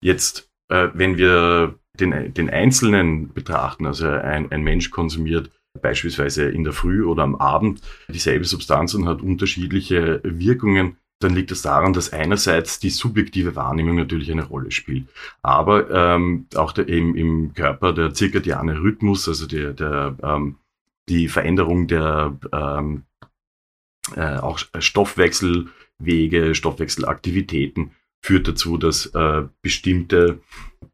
jetzt, 0.00 0.50
äh, 0.68 0.88
wenn 0.94 1.18
wir 1.18 1.78
den, 1.94 2.32
den 2.32 2.50
Einzelnen 2.50 3.32
betrachten, 3.32 3.86
also 3.86 4.08
ein, 4.08 4.50
ein 4.50 4.62
Mensch 4.62 4.90
konsumiert 4.90 5.50
beispielsweise 5.80 6.48
in 6.48 6.64
der 6.64 6.72
Früh 6.72 7.04
oder 7.04 7.22
am 7.22 7.36
Abend 7.36 7.82
dieselbe 8.08 8.44
Substanz 8.44 8.94
und 8.94 9.06
hat 9.06 9.22
unterschiedliche 9.22 10.20
Wirkungen, 10.24 10.96
dann 11.20 11.34
liegt 11.34 11.50
das 11.50 11.62
daran, 11.62 11.92
dass 11.92 12.12
einerseits 12.12 12.78
die 12.78 12.90
subjektive 12.90 13.56
Wahrnehmung 13.56 13.96
natürlich 13.96 14.30
eine 14.30 14.44
Rolle 14.44 14.70
spielt, 14.70 15.08
aber 15.42 15.90
ähm, 15.90 16.46
auch 16.54 16.72
der, 16.72 16.88
im, 16.88 17.16
im 17.16 17.54
Körper 17.54 17.92
der 17.92 18.14
zirkadiane 18.14 18.80
Rhythmus, 18.80 19.28
also 19.28 19.46
der, 19.46 19.72
der 19.72 20.16
ähm, 20.22 20.56
die 21.08 21.28
Veränderung 21.28 21.88
der 21.88 22.36
ähm, 22.52 23.02
äh, 24.14 24.36
auch 24.36 24.58
Stoffwechsel 24.78 25.68
Wege, 25.98 26.54
Stoffwechselaktivitäten 26.54 27.92
führt 28.20 28.48
dazu, 28.48 28.76
dass 28.76 29.06
äh, 29.06 29.44
bestimmte 29.62 30.40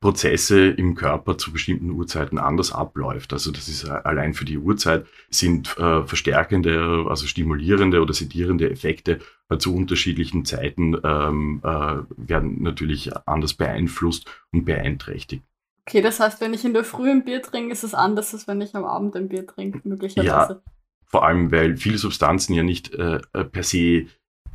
Prozesse 0.00 0.68
im 0.68 0.94
Körper 0.94 1.38
zu 1.38 1.52
bestimmten 1.52 1.90
Uhrzeiten 1.90 2.38
anders 2.38 2.72
abläuft. 2.72 3.32
Also 3.32 3.50
das 3.50 3.68
ist 3.68 3.84
äh, 3.84 3.90
allein 3.90 4.34
für 4.34 4.44
die 4.44 4.58
Uhrzeit 4.58 5.06
sind 5.30 5.76
äh, 5.78 6.06
verstärkende, 6.06 7.06
also 7.08 7.26
stimulierende 7.26 8.02
oder 8.02 8.12
sedierende 8.12 8.70
Effekte 8.70 9.20
äh, 9.48 9.56
zu 9.56 9.74
unterschiedlichen 9.74 10.44
Zeiten 10.44 10.96
ähm, 11.02 11.60
äh, 11.64 11.96
werden 12.16 12.62
natürlich 12.62 13.10
anders 13.26 13.54
beeinflusst 13.54 14.30
und 14.52 14.64
beeinträchtigt. 14.64 15.42
Okay, 15.86 16.00
das 16.00 16.20
heißt, 16.20 16.40
wenn 16.40 16.54
ich 16.54 16.64
in 16.64 16.72
der 16.72 16.84
Früh 16.84 17.10
ein 17.10 17.24
Bier 17.24 17.42
trinke, 17.42 17.72
ist 17.72 17.84
es 17.84 17.94
anders, 17.94 18.32
als 18.32 18.46
wenn 18.48 18.60
ich 18.60 18.74
am 18.74 18.84
Abend 18.84 19.16
ein 19.16 19.28
Bier 19.28 19.46
trinke, 19.46 19.80
möglicherweise. 19.84 20.62
Ja, 20.64 20.72
vor 21.06 21.26
allem, 21.26 21.52
weil 21.52 21.76
viele 21.76 21.98
Substanzen 21.98 22.54
ja 22.54 22.62
nicht 22.62 22.94
äh, 22.94 23.20
per 23.20 23.62
se 23.62 24.06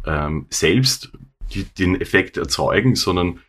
ähm, 0.09 0.47
selbst 0.49 1.11
die, 1.53 1.63
den 1.63 1.99
Effekt 1.99 2.37
erzeugen, 2.37 2.95
sondern 2.95 3.39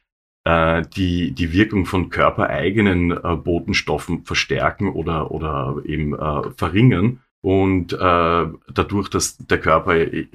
äh, 0.45 0.83
die, 0.97 1.33
die 1.33 1.53
Wirkung 1.53 1.87
von 1.87 2.11
körpereigenen 2.11 3.13
äh, 3.13 3.37
Botenstoffen 3.37 4.25
verstärken 4.25 4.89
oder, 4.89 5.31
oder 5.31 5.77
eben 5.85 6.15
äh, 6.15 6.51
verringern. 6.57 7.21
Und 7.43 7.95
äh, 7.95 7.97
dadurch, 7.97 9.09
dass 9.09 9.39
der 9.39 9.59
Körper 9.59 9.97
äh, 9.97 10.27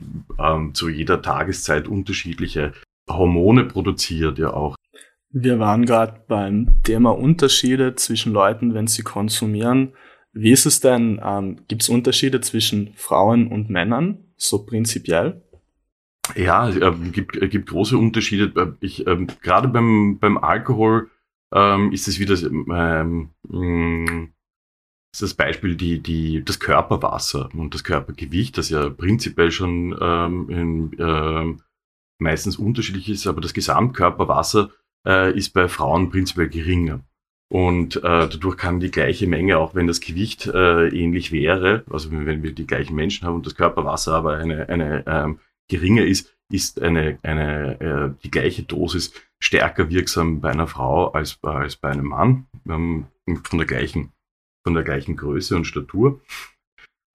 zu 0.74 0.89
jeder 0.89 1.22
Tageszeit 1.22 1.88
unterschiedliche 1.88 2.74
Hormone 3.08 3.65
produziert, 3.65 4.39
ja 4.39 4.51
auch. 4.53 4.75
Wir 5.29 5.60
waren 5.60 5.86
gerade 5.86 6.22
beim 6.27 6.82
Thema 6.84 7.12
Unterschiede 7.12 7.96
zwischen 7.96 8.34
Leuten, 8.34 8.74
wenn 8.74 8.88
sie 8.88 9.03
konsumieren. 9.03 9.94
Wie 10.34 10.51
ist 10.51 10.65
es 10.65 10.79
denn? 10.79 11.22
Ähm, 11.24 11.58
Gibt 11.67 11.84
es 11.84 11.89
Unterschiede 11.89 12.41
zwischen 12.41 12.94
Frauen 12.96 13.48
und 13.48 13.70
Männern, 13.70 14.25
so 14.38 14.65
prinzipiell? 14.65 15.44
Ja, 16.34 16.67
es 16.67 16.77
äh, 16.77 16.91
gibt, 17.12 17.36
äh, 17.36 17.48
gibt 17.48 17.70
große 17.70 17.98
Unterschiede. 17.98 18.51
Äh, 18.60 18.74
ich, 18.79 19.05
ähm, 19.05 19.27
gerade 19.41 19.67
beim, 19.67 20.17
beim 20.20 20.38
Alkohol 20.38 21.10
ähm, 21.53 21.91
ist 21.91 22.08
es 22.08 22.20
wieder 22.20 22.36
ähm, 22.41 23.29
mm, 23.48 24.29
ist 25.13 25.22
das 25.22 25.34
Beispiel 25.34 25.75
die, 25.75 26.00
die, 26.00 26.44
das 26.44 26.60
Körperwasser 26.60 27.50
und 27.53 27.74
das 27.74 27.86
Körpergewicht, 27.86 28.58
das 28.58 28.70
ja 28.70 28.89
prinzipiell 28.89 29.51
schon 29.51 29.96
ähm, 30.01 30.50
in, 30.50 31.00
äh, 31.00 31.55
meistens 32.20 32.58
unterschiedlich 32.58 33.10
ist, 33.10 33.27
aber 33.27 33.39
das 33.39 33.53
Gesamtkörperwasser 33.53 34.72
äh, 35.08 35.38
ist 35.38 35.53
bei 35.53 35.70
Frauen 35.70 36.10
prinzipiell 36.10 36.50
geringer. 36.50 37.00
Und 37.48 37.98
äh, 37.98 38.01
dadurch 38.01 38.58
kann 38.58 38.79
die 38.79 38.91
gleiche 38.91 39.27
Menge, 39.27 39.58
auch 39.58 39.75
wenn 39.75 39.88
das 39.88 40.01
Gewicht 40.01 40.48
äh, 40.48 40.89
ähnlich 40.89 41.32
wäre, 41.32 41.86
also 41.89 42.12
wenn 42.12 42.44
wir 42.44 42.51
die 42.51 42.67
gleichen 42.67 42.96
Menschen 42.96 43.25
haben 43.25 43.36
und 43.36 43.46
das 43.46 43.55
Körperwasser 43.55 44.15
aber 44.15 44.38
eine, 44.38 44.67
eine 44.67 45.05
ähm, 45.08 45.39
geringer 45.67 46.05
ist, 46.05 46.36
ist 46.51 46.81
eine, 46.81 47.19
eine, 47.24 47.79
äh, 47.81 48.22
die 48.24 48.31
gleiche 48.31 48.63
Dosis 48.63 49.13
stärker 49.39 49.89
wirksam 49.89 50.41
bei 50.41 50.51
einer 50.51 50.67
Frau 50.67 51.12
als, 51.12 51.39
als 51.43 51.75
bei 51.75 51.89
einem 51.89 52.05
Mann, 52.05 52.48
ähm, 52.67 53.07
von, 53.43 53.60
der 53.60 53.67
gleichen, 53.67 54.12
von 54.63 54.74
der 54.74 54.84
gleichen 54.84 55.15
Größe 55.15 55.55
und 55.55 55.65
Statur. 55.65 56.22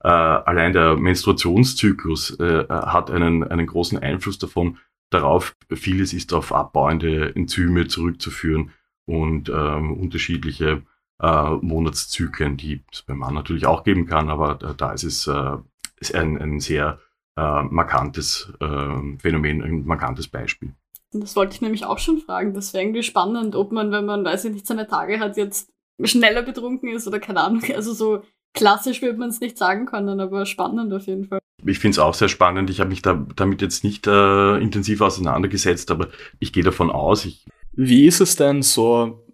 Äh, 0.02 0.08
allein 0.08 0.72
der 0.72 0.96
Menstruationszyklus 0.96 2.40
äh, 2.40 2.66
hat 2.68 3.10
einen, 3.10 3.44
einen 3.44 3.66
großen 3.66 3.98
Einfluss 3.98 4.38
davon, 4.38 4.78
darauf, 5.10 5.56
vieles 5.72 6.12
ist 6.12 6.32
auf 6.32 6.52
abbauende 6.52 7.34
Enzyme 7.34 7.86
zurückzuführen 7.88 8.72
und 9.06 9.48
ähm, 9.48 9.92
unterschiedliche 9.92 10.82
äh, 11.20 11.50
Monatszyklen, 11.50 12.56
die 12.56 12.82
es 12.92 13.02
beim 13.02 13.18
Mann 13.18 13.34
natürlich 13.34 13.66
auch 13.66 13.84
geben 13.84 14.06
kann, 14.06 14.30
aber 14.30 14.54
da, 14.54 14.72
da 14.72 14.92
ist 14.92 15.04
es 15.04 15.26
äh, 15.26 15.56
ist 16.00 16.14
ein, 16.14 16.40
ein 16.40 16.60
sehr 16.60 16.98
äh, 17.40 17.62
markantes 17.62 18.52
äh, 18.60 19.18
Phänomen, 19.18 19.62
ein 19.62 19.84
markantes 19.84 20.28
Beispiel. 20.28 20.74
Das 21.12 21.34
wollte 21.36 21.54
ich 21.54 21.60
nämlich 21.60 21.84
auch 21.84 21.98
schon 21.98 22.18
fragen. 22.18 22.54
Das 22.54 22.72
wäre 22.72 22.84
irgendwie 22.84 23.02
spannend, 23.02 23.56
ob 23.56 23.72
man, 23.72 23.90
wenn 23.90 24.04
man, 24.04 24.24
weiß 24.24 24.44
ich 24.44 24.52
nicht, 24.52 24.66
seine 24.66 24.86
Tage 24.86 25.18
hat, 25.18 25.36
jetzt 25.36 25.70
schneller 26.02 26.42
betrunken 26.42 26.90
ist 26.90 27.06
oder 27.06 27.18
keine 27.18 27.40
Ahnung. 27.40 27.62
Also 27.74 27.92
so 27.92 28.22
klassisch 28.52 29.00
wird 29.00 29.18
man 29.18 29.30
es 29.30 29.40
nicht 29.40 29.56
sagen 29.56 29.86
können, 29.86 30.20
aber 30.20 30.44
spannend 30.44 30.92
auf 30.92 31.06
jeden 31.06 31.26
Fall. 31.26 31.40
Ich 31.64 31.78
finde 31.78 31.94
es 31.94 31.98
auch 31.98 32.14
sehr 32.14 32.28
spannend. 32.28 32.70
Ich 32.70 32.80
habe 32.80 32.90
mich 32.90 33.02
da, 33.02 33.26
damit 33.36 33.62
jetzt 33.62 33.84
nicht 33.84 34.06
äh, 34.06 34.56
intensiv 34.58 35.00
auseinandergesetzt, 35.00 35.90
aber 35.90 36.08
ich 36.38 36.52
gehe 36.52 36.64
davon 36.64 36.90
aus. 36.90 37.24
Ich 37.24 37.46
Wie 37.72 38.06
ist 38.06 38.20
es 38.20 38.36
denn 38.36 38.62
so 38.62 39.24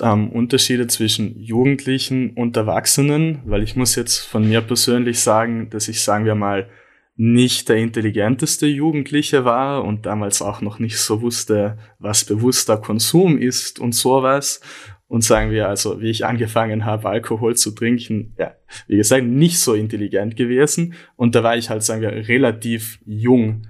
ähm, 0.00 0.30
Unterschiede 0.30 0.86
zwischen 0.86 1.38
Jugendlichen 1.38 2.34
und 2.34 2.56
Erwachsenen? 2.56 3.40
Weil 3.44 3.62
ich 3.62 3.76
muss 3.76 3.96
jetzt 3.96 4.18
von 4.18 4.48
mir 4.48 4.60
persönlich 4.60 5.20
sagen, 5.20 5.68
dass 5.70 5.88
ich, 5.88 6.02
sagen 6.02 6.24
wir 6.24 6.34
mal, 6.34 6.68
nicht 7.16 7.68
der 7.68 7.76
intelligenteste 7.76 8.66
Jugendliche 8.66 9.44
war 9.44 9.84
und 9.84 10.06
damals 10.06 10.42
auch 10.42 10.60
noch 10.60 10.78
nicht 10.78 10.98
so 10.98 11.22
wusste, 11.22 11.78
was 11.98 12.24
bewusster 12.24 12.76
Konsum 12.76 13.38
ist 13.38 13.78
und 13.78 13.94
sowas. 13.94 14.60
Und 15.06 15.22
sagen 15.22 15.50
wir 15.50 15.68
also, 15.68 16.00
wie 16.00 16.10
ich 16.10 16.24
angefangen 16.24 16.84
habe, 16.84 17.08
Alkohol 17.08 17.56
zu 17.56 17.70
trinken, 17.70 18.34
ja, 18.38 18.54
wie 18.88 18.96
gesagt, 18.96 19.24
nicht 19.24 19.58
so 19.60 19.74
intelligent 19.74 20.34
gewesen. 20.34 20.94
Und 21.14 21.34
da 21.34 21.42
war 21.44 21.56
ich 21.56 21.70
halt, 21.70 21.84
sagen 21.84 22.02
wir, 22.02 22.10
relativ 22.26 22.98
jung. 23.04 23.68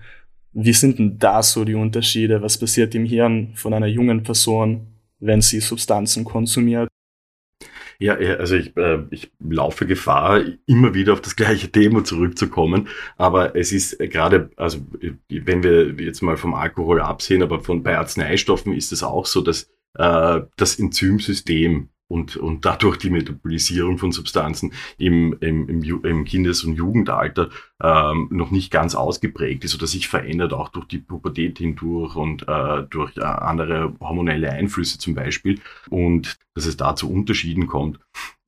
Wie 0.52 0.72
sind 0.72 0.98
denn 0.98 1.18
da 1.18 1.42
so 1.42 1.64
die 1.64 1.74
Unterschiede? 1.74 2.40
Was 2.40 2.56
passiert 2.56 2.94
im 2.94 3.04
Hirn 3.04 3.52
von 3.54 3.74
einer 3.74 3.88
jungen 3.88 4.22
Person 4.22 4.94
wenn 5.24 5.40
sie 5.40 5.60
Substanzen 5.60 6.24
konsumiert. 6.24 6.88
Ja, 7.98 8.14
also 8.14 8.56
ich, 8.56 8.76
äh, 8.76 9.04
ich 9.10 9.30
laufe 9.40 9.86
Gefahr, 9.86 10.42
immer 10.66 10.94
wieder 10.94 11.12
auf 11.12 11.20
das 11.20 11.36
gleiche 11.36 11.70
Thema 11.70 12.04
zurückzukommen. 12.04 12.88
Aber 13.16 13.56
es 13.56 13.72
ist 13.72 13.98
gerade, 13.98 14.50
also 14.56 14.78
wenn 15.28 15.62
wir 15.62 15.92
jetzt 16.04 16.22
mal 16.22 16.36
vom 16.36 16.54
Alkohol 16.54 17.00
absehen, 17.00 17.42
aber 17.42 17.60
von 17.60 17.82
bei 17.82 17.96
Arzneistoffen 17.96 18.72
ist 18.72 18.92
es 18.92 19.02
auch 19.02 19.26
so, 19.26 19.40
dass 19.40 19.70
äh, 19.94 20.40
das 20.56 20.78
Enzymsystem 20.78 21.88
und, 22.08 22.36
und 22.36 22.64
dadurch 22.64 22.98
die 22.98 23.10
Metabolisierung 23.10 23.98
von 23.98 24.12
Substanzen 24.12 24.72
im, 24.98 25.36
im, 25.40 25.68
im, 25.68 26.04
im 26.04 26.24
Kindes- 26.24 26.64
und 26.64 26.74
Jugendalter 26.74 27.48
ähm, 27.82 28.28
noch 28.30 28.50
nicht 28.50 28.70
ganz 28.70 28.94
ausgeprägt 28.94 29.64
ist 29.64 29.74
oder 29.74 29.86
sich 29.86 30.08
verändert, 30.08 30.52
auch 30.52 30.68
durch 30.68 30.86
die 30.86 30.98
Pubertät 30.98 31.58
hindurch 31.58 32.14
und 32.16 32.46
äh, 32.46 32.82
durch 32.90 33.16
äh, 33.16 33.22
andere 33.22 33.94
hormonelle 34.00 34.50
Einflüsse 34.50 34.98
zum 34.98 35.14
Beispiel 35.14 35.60
und 35.88 36.36
dass 36.54 36.66
es 36.66 36.76
da 36.76 36.94
zu 36.94 37.10
Unterschieden 37.10 37.66
kommt. 37.66 37.98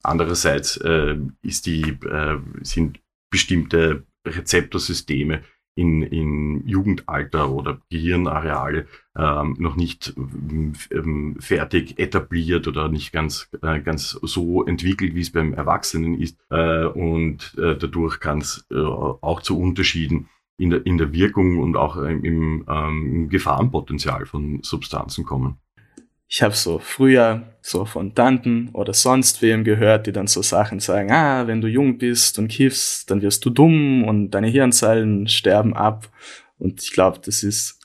Andererseits 0.03 0.77
äh, 0.77 1.17
ist 1.43 1.67
die, 1.67 1.83
äh, 1.83 2.39
sind 2.63 3.01
bestimmte 3.31 4.05
Rezeptorsysteme 4.27 5.43
in, 5.76 6.02
in 6.02 6.66
Jugendalter 6.66 7.50
oder 7.50 7.78
Gehirnareale 7.90 8.87
ähm, 9.16 9.56
noch 9.59 9.76
nicht 9.76 10.14
ähm, 10.16 11.37
fertig 11.38 11.99
etabliert 11.99 12.66
oder 12.66 12.88
nicht 12.88 13.12
ganz, 13.12 13.49
äh, 13.62 13.80
ganz 13.80 14.18
so 14.23 14.64
entwickelt, 14.64 15.14
wie 15.14 15.21
es 15.21 15.30
beim 15.30 15.52
Erwachsenen 15.52 16.18
ist. 16.18 16.38
Äh, 16.50 16.87
und 16.87 17.54
äh, 17.59 17.76
dadurch 17.76 18.18
kann 18.18 18.38
es 18.38 18.66
äh, 18.71 18.76
auch 18.76 19.42
zu 19.42 19.59
Unterschieden 19.59 20.28
in 20.59 20.71
der, 20.71 20.87
in 20.87 20.97
der 20.97 21.12
Wirkung 21.12 21.59
und 21.59 21.76
auch 21.76 21.99
im, 21.99 22.25
im 22.25 22.64
ähm, 22.68 23.28
Gefahrenpotenzial 23.28 24.25
von 24.25 24.62
Substanzen 24.62 25.25
kommen 25.25 25.59
ich 26.28 26.42
habe 26.42 26.54
so 26.54 26.78
früher 26.78 27.42
so 27.61 27.85
von 27.85 28.14
Tanten 28.14 28.71
oder 28.73 28.95
sonst 28.95 29.42
wem 29.42 29.64
gehört, 29.64 30.06
die 30.06 30.12
dann 30.12 30.26
so 30.26 30.42
Sachen 30.42 30.80
sagen, 30.80 31.11
ah, 31.12 31.47
wenn 31.47 31.61
du 31.61 31.68
jung 31.68 31.99
bist 31.99 32.38
und 32.38 32.49
kiffst, 32.49 33.11
dann 33.11 33.23
wirst 33.23 33.45
du 33.45 33.50
dumm 33.50 34.04
und 34.04 34.30
deine 34.30 34.49
Hirnzellen 34.49 35.28
sterben 35.28 35.75
ab. 35.75 36.11
Und 36.59 36.83
ich 36.83 36.92
glaube, 36.92 37.21
das 37.25 37.42
ist, 37.42 37.80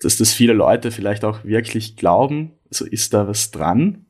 dass 0.00 0.16
das 0.16 0.32
viele 0.32 0.52
Leute 0.52 0.90
vielleicht 0.90 1.24
auch 1.24 1.44
wirklich 1.44 1.96
glauben. 1.96 2.52
Also 2.70 2.86
ist 2.86 3.14
da 3.14 3.26
was 3.26 3.50
dran? 3.50 4.06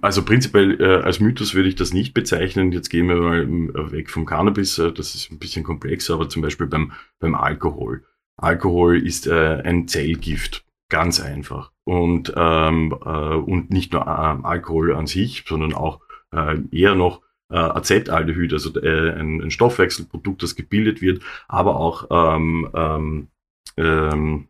Also 0.00 0.24
prinzipiell 0.24 0.80
äh, 0.80 1.02
als 1.02 1.20
Mythos 1.20 1.54
würde 1.54 1.68
ich 1.68 1.74
das 1.74 1.92
nicht 1.92 2.14
bezeichnen. 2.14 2.72
Jetzt 2.72 2.88
gehen 2.88 3.08
wir 3.08 3.16
mal 3.16 3.42
äh, 3.42 3.92
weg 3.92 4.08
vom 4.08 4.24
Cannabis. 4.24 4.78
Äh, 4.78 4.92
das 4.92 5.14
ist 5.14 5.30
ein 5.30 5.38
bisschen 5.38 5.64
komplexer, 5.64 6.14
aber 6.14 6.30
zum 6.30 6.40
Beispiel 6.40 6.66
beim, 6.66 6.92
beim 7.18 7.34
Alkohol. 7.34 8.04
Alkohol 8.36 9.04
ist 9.06 9.26
äh, 9.26 9.60
ein 9.62 9.86
Zellgift. 9.86 10.64
Ganz 10.90 11.20
einfach. 11.20 11.72
Und, 11.84 12.32
ähm, 12.36 12.94
äh, 13.04 13.08
und 13.08 13.70
nicht 13.70 13.92
nur 13.92 14.02
äh, 14.02 14.04
Alkohol 14.04 14.94
an 14.94 15.06
sich, 15.06 15.44
sondern 15.48 15.72
auch 15.72 16.00
äh, 16.32 16.56
eher 16.72 16.94
noch 16.94 17.22
äh, 17.48 17.56
Acetaldehyd, 17.56 18.52
also 18.52 18.78
äh, 18.80 19.12
ein, 19.12 19.40
ein 19.40 19.50
Stoffwechselprodukt, 19.50 20.42
das 20.42 20.56
gebildet 20.56 21.00
wird, 21.00 21.22
aber 21.48 21.76
auch 21.76 22.08
ähm, 22.10 22.68
ähm, 22.74 23.28
ähm, 23.76 24.48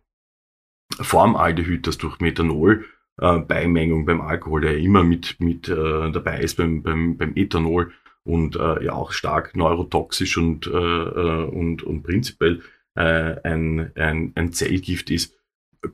Formaldehyd, 1.01 1.87
das 1.87 1.99
durch 1.99 2.21
Methanol 2.21 2.85
äh, 3.21 3.39
Beimengung 3.39 4.07
beim 4.07 4.21
Alkohol, 4.21 4.63
der 4.63 4.79
ja 4.79 4.85
immer 4.85 5.05
mit, 5.05 5.39
mit 5.41 5.69
äh, 5.69 6.11
dabei 6.11 6.41
ist 6.41 6.57
beim, 6.57 6.83
beim, 6.83 7.17
beim 7.17 7.33
Ethanol 7.37 7.93
und 8.25 8.57
äh, 8.57 8.85
ja 8.85 8.93
auch 8.93 9.13
stark 9.13 9.57
neurotoxisch 9.57 10.37
und, 10.39 10.67
äh, 10.67 10.71
äh 10.71 11.45
und, 11.45 11.83
und 11.83 12.03
prinzipiell 12.03 12.63
äh, 12.95 13.37
ein, 13.45 13.93
ein, 13.95 14.33
ein 14.35 14.53
Zellgift 14.53 15.11
ist, 15.11 15.40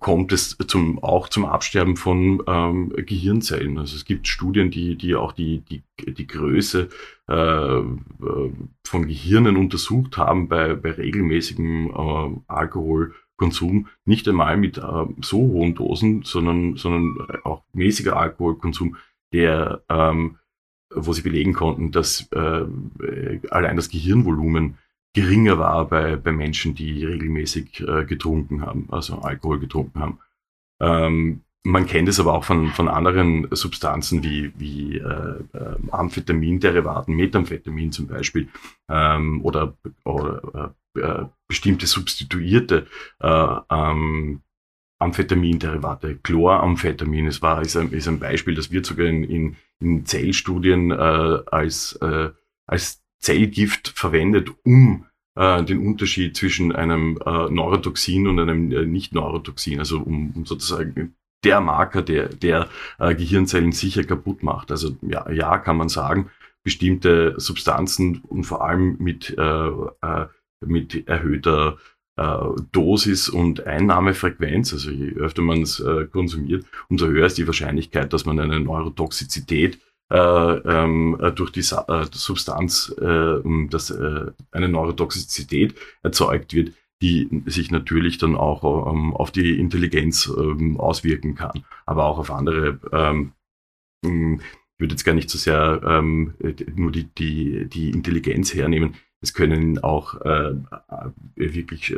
kommt 0.00 0.32
es 0.32 0.56
zum, 0.66 1.02
auch 1.02 1.28
zum 1.28 1.44
Absterben 1.44 1.96
von 1.96 2.42
ähm, 2.46 2.92
Gehirnzellen. 2.96 3.78
Also 3.78 3.96
es 3.96 4.04
gibt 4.04 4.26
Studien, 4.26 4.70
die, 4.70 4.96
die 4.96 5.14
auch 5.14 5.32
die, 5.32 5.60
die, 5.60 5.82
die 6.12 6.26
Größe 6.26 6.88
äh, 7.28 7.82
von 8.84 9.06
Gehirnen 9.06 9.56
untersucht 9.56 10.16
haben 10.16 10.48
bei, 10.48 10.74
bei 10.74 10.90
regelmäßigem 10.90 11.90
äh, 11.90 12.40
Alkoholkonsum. 12.48 13.86
Nicht 14.04 14.28
einmal 14.28 14.56
mit 14.56 14.78
äh, 14.78 15.06
so 15.20 15.38
hohen 15.38 15.74
Dosen, 15.76 16.22
sondern, 16.24 16.76
sondern 16.76 17.16
auch 17.44 17.62
mäßiger 17.72 18.16
Alkoholkonsum, 18.16 18.96
der, 19.32 19.84
ähm, 19.88 20.38
wo 20.92 21.12
sie 21.12 21.22
belegen 21.22 21.52
konnten, 21.52 21.92
dass 21.92 22.28
äh, 22.32 22.64
allein 23.50 23.76
das 23.76 23.88
Gehirnvolumen 23.88 24.78
geringer 25.14 25.58
war 25.58 25.86
bei, 25.88 26.16
bei 26.16 26.32
Menschen, 26.32 26.74
die 26.74 27.04
regelmäßig 27.04 27.80
äh, 27.80 28.04
getrunken 28.04 28.62
haben, 28.62 28.88
also 28.90 29.18
Alkohol 29.18 29.60
getrunken 29.60 30.00
haben. 30.00 30.18
Ähm, 30.80 31.42
man 31.64 31.86
kennt 31.86 32.08
es 32.08 32.20
aber 32.20 32.34
auch 32.34 32.44
von, 32.44 32.68
von 32.68 32.86
anderen 32.88 33.48
Substanzen 33.50 34.22
wie, 34.22 34.52
wie 34.56 34.98
äh, 34.98 35.40
äh, 35.52 35.76
Amphetaminderivaten, 35.90 37.14
Methamphetamin 37.14 37.90
zum 37.90 38.06
Beispiel, 38.06 38.48
ähm, 38.88 39.44
oder, 39.44 39.74
oder 40.04 40.74
äh, 40.96 41.00
äh 41.00 41.26
bestimmte 41.48 41.86
substituierte 41.86 42.86
äh, 43.20 43.56
ähm, 43.70 44.42
Amphetaminderivate, 44.98 46.16
Chloramphetamin, 46.22 47.26
es 47.26 47.42
war, 47.42 47.60
ist 47.60 47.76
ein, 47.76 47.92
ist 47.92 48.08
ein 48.08 48.18
Beispiel, 48.18 48.54
das 48.54 48.70
wird 48.70 48.86
sogar 48.86 49.06
in, 49.06 49.24
in, 49.24 49.56
in 49.78 50.06
Zellstudien 50.06 50.90
äh, 50.90 50.94
als, 50.94 51.98
äh, 52.00 52.30
als 52.66 53.02
Zellgift 53.20 53.88
verwendet, 53.88 54.50
um 54.64 55.06
äh, 55.36 55.62
den 55.64 55.86
Unterschied 55.86 56.36
zwischen 56.36 56.72
einem 56.72 57.18
äh, 57.24 57.50
Neurotoxin 57.50 58.26
und 58.26 58.38
einem 58.38 58.72
äh, 58.72 58.86
Nicht-Neurotoxin, 58.86 59.78
also 59.78 60.00
um, 60.00 60.32
um, 60.34 60.46
sozusagen 60.46 61.14
der 61.44 61.60
Marker, 61.60 62.02
der, 62.02 62.28
der 62.28 62.68
äh, 62.98 63.14
Gehirnzellen 63.14 63.72
sicher 63.72 64.04
kaputt 64.04 64.42
macht. 64.42 64.70
Also 64.70 64.96
ja, 65.02 65.30
ja, 65.30 65.58
kann 65.58 65.76
man 65.76 65.88
sagen, 65.88 66.30
bestimmte 66.64 67.34
Substanzen 67.36 68.22
und 68.28 68.44
vor 68.44 68.64
allem 68.64 68.96
mit, 68.98 69.36
äh, 69.38 69.68
äh, 70.02 70.26
mit 70.64 71.06
erhöhter 71.06 71.76
äh, 72.16 72.38
Dosis 72.72 73.28
und 73.28 73.66
Einnahmefrequenz, 73.66 74.72
also 74.72 74.90
je 74.90 75.12
öfter 75.12 75.42
man 75.42 75.62
es 75.62 75.78
äh, 75.80 76.06
konsumiert, 76.06 76.64
umso 76.88 77.06
höher 77.06 77.26
ist 77.26 77.38
die 77.38 77.46
Wahrscheinlichkeit, 77.46 78.12
dass 78.12 78.24
man 78.24 78.40
eine 78.40 78.58
Neurotoxizität 78.58 79.78
äh, 80.08 80.16
ähm, 80.18 81.18
äh, 81.20 81.32
durch 81.32 81.50
die 81.50 81.60
äh, 81.60 82.06
Substanz, 82.12 82.94
äh, 83.00 83.40
dass 83.70 83.90
äh, 83.90 84.30
eine 84.52 84.68
Neurotoxizität 84.68 85.74
erzeugt 86.02 86.54
wird, 86.54 86.74
die 87.02 87.42
sich 87.46 87.72
natürlich 87.72 88.18
dann 88.18 88.36
auch 88.36 88.92
ähm, 88.92 89.14
auf 89.14 89.32
die 89.32 89.58
Intelligenz 89.58 90.32
ähm, 90.36 90.78
auswirken 90.78 91.34
kann, 91.34 91.64
aber 91.86 92.04
auch 92.04 92.18
auf 92.18 92.30
andere. 92.30 92.78
Hm, 94.04 94.40
ich 94.40 94.80
würde 94.80 94.92
jetzt 94.92 95.04
gar 95.04 95.14
nicht 95.14 95.30
so 95.30 95.38
sehr 95.38 96.02
nur 96.02 96.92
die, 96.92 97.04
die, 97.14 97.66
die 97.66 97.90
Intelligenz 97.90 98.54
hernehmen. 98.54 98.94
Es 99.22 99.32
können 99.32 99.78
auch 99.78 100.20
äh, 100.20 100.52
wirklich 101.34 101.96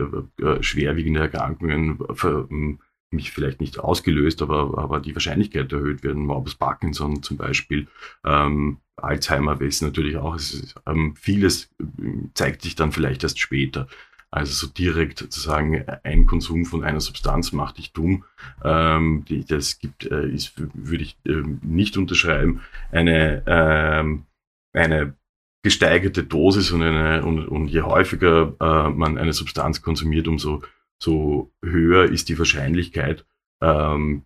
schwerwiegende 0.60 1.20
Erkrankungen 1.20 1.98
hm, 2.20 2.78
mich 3.10 3.30
vielleicht 3.30 3.60
nicht 3.60 3.78
ausgelöst, 3.78 4.42
aber, 4.42 4.78
aber 4.78 5.00
die 5.00 5.14
Wahrscheinlichkeit 5.14 5.72
erhöht 5.72 6.02
werden. 6.02 6.24
Morbus 6.24 6.54
Parkinson 6.54 7.22
zum 7.22 7.36
Beispiel, 7.36 7.88
ähm, 8.24 8.78
Alzheimer 8.96 9.60
wissen 9.60 9.86
natürlich 9.86 10.16
auch. 10.16 10.36
Ist, 10.36 10.74
ähm, 10.86 11.14
vieles 11.16 11.70
ähm, 11.80 12.30
zeigt 12.34 12.62
sich 12.62 12.74
dann 12.74 12.92
vielleicht 12.92 13.22
erst 13.22 13.38
später. 13.38 13.88
Also 14.30 14.52
so 14.52 14.70
direkt 14.70 15.20
sozusagen 15.20 15.86
ein 16.02 16.26
Konsum 16.26 16.66
von 16.66 16.84
einer 16.84 17.00
Substanz 17.00 17.52
macht 17.52 17.78
dich 17.78 17.92
dumm. 17.92 18.24
Ähm, 18.62 19.24
die, 19.26 19.44
das 19.44 19.78
gibt, 19.78 20.04
äh, 20.04 20.28
ist, 20.28 20.52
würde 20.74 21.02
ich 21.02 21.16
äh, 21.24 21.42
nicht 21.62 21.96
unterschreiben. 21.96 22.60
Eine, 22.92 23.42
ähm, 23.46 24.26
eine 24.74 25.14
gesteigerte 25.62 26.24
Dosis 26.24 26.70
und, 26.72 26.82
eine, 26.82 27.24
und, 27.24 27.46
und 27.48 27.68
je 27.68 27.82
häufiger 27.82 28.54
äh, 28.60 28.90
man 28.90 29.16
eine 29.16 29.32
Substanz 29.32 29.80
konsumiert, 29.80 30.28
umso 30.28 30.62
so 30.98 31.50
höher 31.62 32.04
ist 32.04 32.28
die 32.28 32.38
Wahrscheinlichkeit, 32.38 33.24
ähm, 33.60 34.22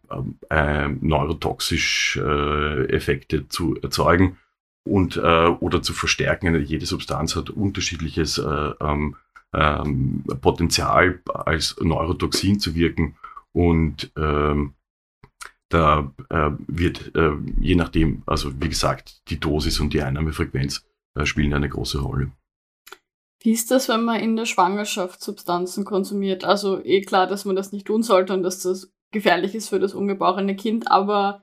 äh, 0.50 0.88
neurotoxisch 0.88 2.16
äh, 2.16 2.84
Effekte 2.86 3.48
zu 3.48 3.76
erzeugen 3.80 4.38
und 4.84 5.16
äh, 5.16 5.20
oder 5.20 5.82
zu 5.82 5.92
verstärken. 5.92 6.62
Jede 6.64 6.86
Substanz 6.86 7.36
hat 7.36 7.50
unterschiedliches 7.50 8.38
äh, 8.38 8.70
ähm, 8.80 9.16
ähm, 9.54 10.24
Potenzial 10.40 11.20
als 11.26 11.76
Neurotoxin 11.80 12.58
zu 12.58 12.74
wirken 12.74 13.16
und 13.52 14.10
ähm, 14.16 14.74
da 15.68 16.12
äh, 16.28 16.50
wird 16.66 17.14
äh, 17.14 17.32
je 17.58 17.74
nachdem, 17.74 18.22
also 18.26 18.52
wie 18.60 18.68
gesagt, 18.68 19.22
die 19.28 19.40
Dosis 19.40 19.80
und 19.80 19.94
die 19.94 20.02
Einnahmefrequenz 20.02 20.84
äh, 21.14 21.24
spielen 21.24 21.54
eine 21.54 21.68
große 21.68 22.00
Rolle. 22.00 22.30
Wie 23.42 23.52
ist 23.52 23.70
das, 23.70 23.88
wenn 23.88 24.04
man 24.04 24.20
in 24.20 24.36
der 24.36 24.46
Schwangerschaft 24.46 25.20
Substanzen 25.20 25.84
konsumiert? 25.84 26.44
Also 26.44 26.82
eh 26.84 27.00
klar, 27.00 27.26
dass 27.26 27.44
man 27.44 27.56
das 27.56 27.72
nicht 27.72 27.86
tun 27.86 28.02
sollte 28.02 28.32
und 28.34 28.42
dass 28.42 28.62
das 28.62 28.92
gefährlich 29.10 29.54
ist 29.54 29.68
für 29.68 29.80
das 29.80 29.94
ungeborene 29.94 30.54
Kind, 30.54 30.90
aber 30.90 31.42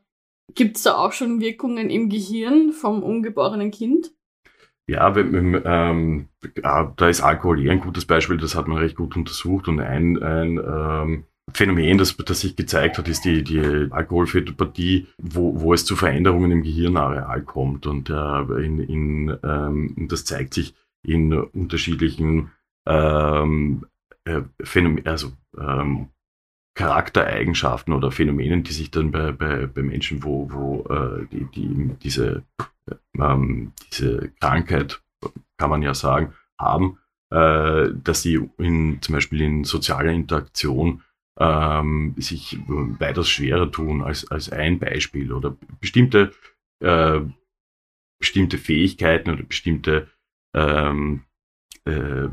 gibt 0.55 0.77
es 0.77 0.83
da 0.83 0.95
auch 0.95 1.11
schon 1.11 1.41
Wirkungen 1.41 1.89
im 1.89 2.09
Gehirn 2.09 2.71
vom 2.71 3.03
ungeborenen 3.03 3.71
Kind? 3.71 4.11
Ja, 4.87 5.13
wenn, 5.13 5.61
ähm, 5.65 6.29
da 6.63 7.09
ist 7.09 7.21
Alkohol 7.21 7.63
eher 7.63 7.73
ein 7.73 7.81
gutes 7.81 8.05
Beispiel, 8.05 8.37
das 8.37 8.55
hat 8.55 8.67
man 8.67 8.79
recht 8.79 8.95
gut 8.95 9.15
untersucht 9.15 9.67
und 9.67 9.79
ein, 9.79 10.17
ein, 10.23 10.57
ähm, 10.57 11.25
Phänomen, 11.53 11.97
das, 11.97 12.15
das 12.15 12.41
sich 12.41 12.55
gezeigt 12.55 12.97
hat, 12.97 13.07
ist 13.07 13.25
die, 13.25 13.43
die 13.43 13.87
Alkoholfetopathie, 13.89 15.07
wo, 15.17 15.59
wo 15.59 15.73
es 15.73 15.85
zu 15.85 15.95
Veränderungen 15.95 16.51
im 16.51 16.63
Gehirnareal 16.63 17.41
kommt. 17.43 17.87
Und 17.87 18.09
äh, 18.09 18.63
in, 18.63 18.79
in, 18.79 19.37
ähm, 19.43 20.07
das 20.09 20.25
zeigt 20.25 20.53
sich 20.53 20.75
in 21.03 21.33
unterschiedlichen 21.33 22.51
ähm, 22.85 23.85
äh, 24.25 24.41
Phänomen, 24.61 25.05
also 25.05 25.31
ähm, 25.57 26.09
Charaktereigenschaften 26.75 27.93
oder 27.93 28.11
Phänomenen, 28.11 28.63
die 28.63 28.71
sich 28.71 28.89
dann 28.91 29.11
bei, 29.11 29.31
bei, 29.31 29.65
bei 29.67 29.83
Menschen, 29.83 30.23
wo, 30.23 30.49
wo 30.51 30.85
äh, 30.93 31.25
die, 31.31 31.45
die 31.45 31.95
diese, 32.01 32.43
ähm, 33.17 33.73
diese 33.91 34.31
Krankheit, 34.39 35.01
kann 35.57 35.69
man 35.69 35.81
ja 35.81 35.93
sagen, 35.93 36.33
haben, 36.57 36.99
äh, 37.31 37.89
dass 37.93 38.21
sie 38.21 38.49
in, 38.57 39.01
zum 39.01 39.13
Beispiel 39.13 39.41
in 39.41 39.63
sozialer 39.65 40.11
Interaktion 40.11 41.03
ähm, 41.37 42.15
sich 42.17 42.57
weitaus 42.67 43.29
schwerer 43.29 43.71
tun 43.71 44.01
als, 44.01 44.29
als 44.31 44.49
ein 44.51 44.79
Beispiel 44.79 45.31
oder 45.33 45.57
bestimmte, 45.79 46.31
äh, 46.81 47.19
bestimmte 48.19 48.57
Fähigkeiten 48.57 49.31
oder 49.31 49.43
bestimmte 49.43 50.07
ähm, 50.53 51.21
äh, 51.85 52.27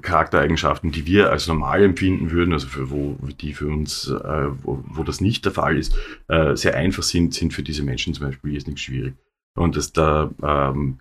Charaktereigenschaften, 0.00 0.90
die 0.90 1.06
wir 1.06 1.30
als 1.30 1.46
normal 1.46 1.82
empfinden 1.82 2.30
würden, 2.30 2.52
also 2.52 2.66
für 2.66 2.90
wo 2.90 3.16
die 3.40 3.52
für 3.52 3.68
uns, 3.68 4.08
äh, 4.08 4.48
wo, 4.62 4.82
wo 4.86 5.02
das 5.02 5.20
nicht 5.20 5.44
der 5.44 5.52
Fall 5.52 5.76
ist, 5.76 5.96
äh, 6.28 6.56
sehr 6.56 6.76
einfach 6.76 7.02
sind, 7.02 7.34
sind 7.34 7.52
für 7.52 7.62
diese 7.62 7.82
Menschen 7.82 8.14
zum 8.14 8.26
Beispiel 8.26 8.54
jetzt 8.54 8.68
nicht 8.68 8.80
schwierig. 8.80 9.14
Und 9.54 9.76
dass 9.76 9.92
da, 9.92 10.30
ähm, 10.42 10.98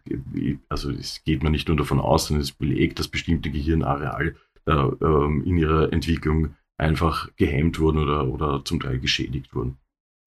also 0.67 0.91
es 0.91 1.23
geht 1.23 1.41
man 1.41 1.53
nicht 1.53 1.69
nur 1.69 1.77
davon 1.77 1.99
aus, 1.99 2.27
sondern 2.27 2.41
es 2.41 2.51
belegt, 2.51 2.99
dass 2.99 3.07
bestimmte 3.07 3.49
Gehirnareale 3.49 4.35
äh, 4.65 4.71
ähm, 4.71 5.43
in 5.45 5.57
ihrer 5.57 5.93
Entwicklung 5.93 6.55
einfach 6.77 7.29
gehemmt 7.37 7.79
wurden 7.79 7.99
oder, 7.99 8.27
oder 8.27 8.65
zum 8.65 8.79
Teil 8.79 8.99
geschädigt 8.99 9.55
wurden. 9.55 9.77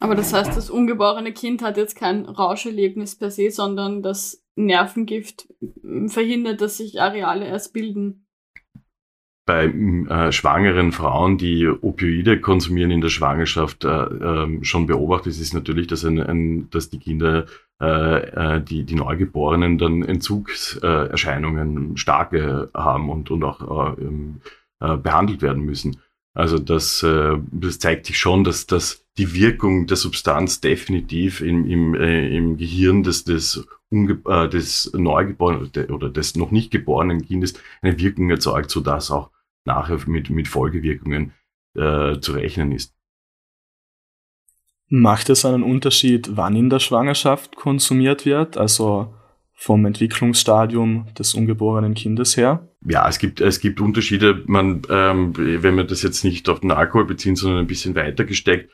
Aber 0.00 0.14
das 0.14 0.33
heißt, 0.33 0.57
das 0.57 0.70
ungeborene 0.70 1.33
Kind 1.33 1.62
hat 1.62 1.76
jetzt 1.76 1.96
kein 1.96 2.26
Rauscherlebnis 2.26 3.16
per 3.16 3.30
se, 3.30 3.50
sondern 3.50 4.02
das 4.02 4.44
Nervengift 4.57 5.48
verhindert, 6.07 6.61
dass 6.61 6.76
sich 6.76 7.00
Areale 7.00 7.46
erst 7.46 7.72
bilden 7.72 8.24
bei 9.46 9.66
äh, 9.66 10.33
schwangeren 10.33 10.92
Frauen, 10.92 11.37
die 11.37 11.68
Opioide 11.68 12.40
konsumieren 12.40 12.90
in 12.90 13.02
der 13.02 13.11
Schwangerschaft, 13.11 13.85
äh, 13.85 13.88
äh, 13.88 14.64
schon 14.64 14.87
beobachtet 14.87 15.38
ist 15.38 15.52
natürlich, 15.52 15.87
dass, 15.87 16.04
ein, 16.04 16.18
ein, 16.20 16.70
dass 16.70 16.88
die 16.88 16.98
Kinder, 16.98 17.44
äh, 17.80 18.57
äh, 18.57 18.62
die, 18.62 18.85
die 18.85 18.94
Neugeborenen 18.94 19.76
dann 19.76 20.02
Entzugserscheinungen 20.02 21.96
starke 21.98 22.70
haben 22.74 23.11
und, 23.11 23.30
und 23.30 23.44
auch 23.44 23.96
äh, 23.98 24.96
behandelt 24.96 25.42
werden 25.42 25.64
müssen. 25.64 25.98
Also 26.37 26.59
das, 26.59 27.07
das 27.52 27.78
zeigt 27.78 28.07
sich 28.07 28.18
schon, 28.18 28.42
dass, 28.42 28.66
dass 28.66 29.04
die 29.18 29.35
Wirkung 29.35 29.87
der 29.87 29.96
Substanz 29.96 30.61
definitiv 30.61 31.40
im, 31.40 31.66
im, 31.66 31.94
äh, 31.94 32.37
im 32.37 32.57
Gehirn 32.57 33.03
des, 33.03 33.24
des, 33.24 33.66
äh, 33.92 34.48
des 34.48 34.92
Neugeborenen 34.92 35.70
oder 35.90 36.11
des 36.11 36.35
noch 36.35 36.50
nicht 36.50 36.70
geborenen 36.70 37.24
Kindes 37.24 37.55
eine 37.81 37.98
Wirkung 37.98 38.31
erzeugt, 38.31 38.70
sodass 38.70 39.11
auch 39.11 39.31
nachher 39.64 39.98
mit, 40.07 40.31
mit 40.31 40.48
Folgewirkungen 40.48 41.33
äh, 41.74 42.18
zu 42.20 42.33
rechnen 42.33 42.72
ist. 42.72 42.92
Macht 44.88 45.31
es 45.31 45.44
einen 45.44 45.62
Unterschied, 45.62 46.37
wann 46.37 46.57
in 46.57 46.68
der 46.68 46.79
Schwangerschaft 46.79 47.57
konsumiert 47.57 48.27
wird? 48.27 48.57
Also 48.57 49.14
vom 49.55 49.87
Entwicklungsstadium 49.87 51.07
des 51.18 51.35
ungeborenen 51.35 51.94
Kindes 51.94 52.37
her? 52.37 52.68
Ja, 52.87 53.09
es 53.09 53.18
gibt, 53.18 53.40
es 53.40 53.61
gibt 53.61 53.81
Unterschiede. 53.81 54.42
Man, 54.47 54.83
ähm, 54.90 55.33
wenn 55.35 55.75
wir 55.75 55.85
das 55.85 56.03
jetzt 56.03 56.23
nicht 56.23 56.51
auf 56.51 56.61
den 56.61 56.70
Alkohol 56.70 57.07
beziehen, 57.07 57.35
sondern 57.35 57.61
ein 57.61 57.66
bisschen 57.66 57.94
weiter 57.94 58.25
gesteckt, 58.25 58.70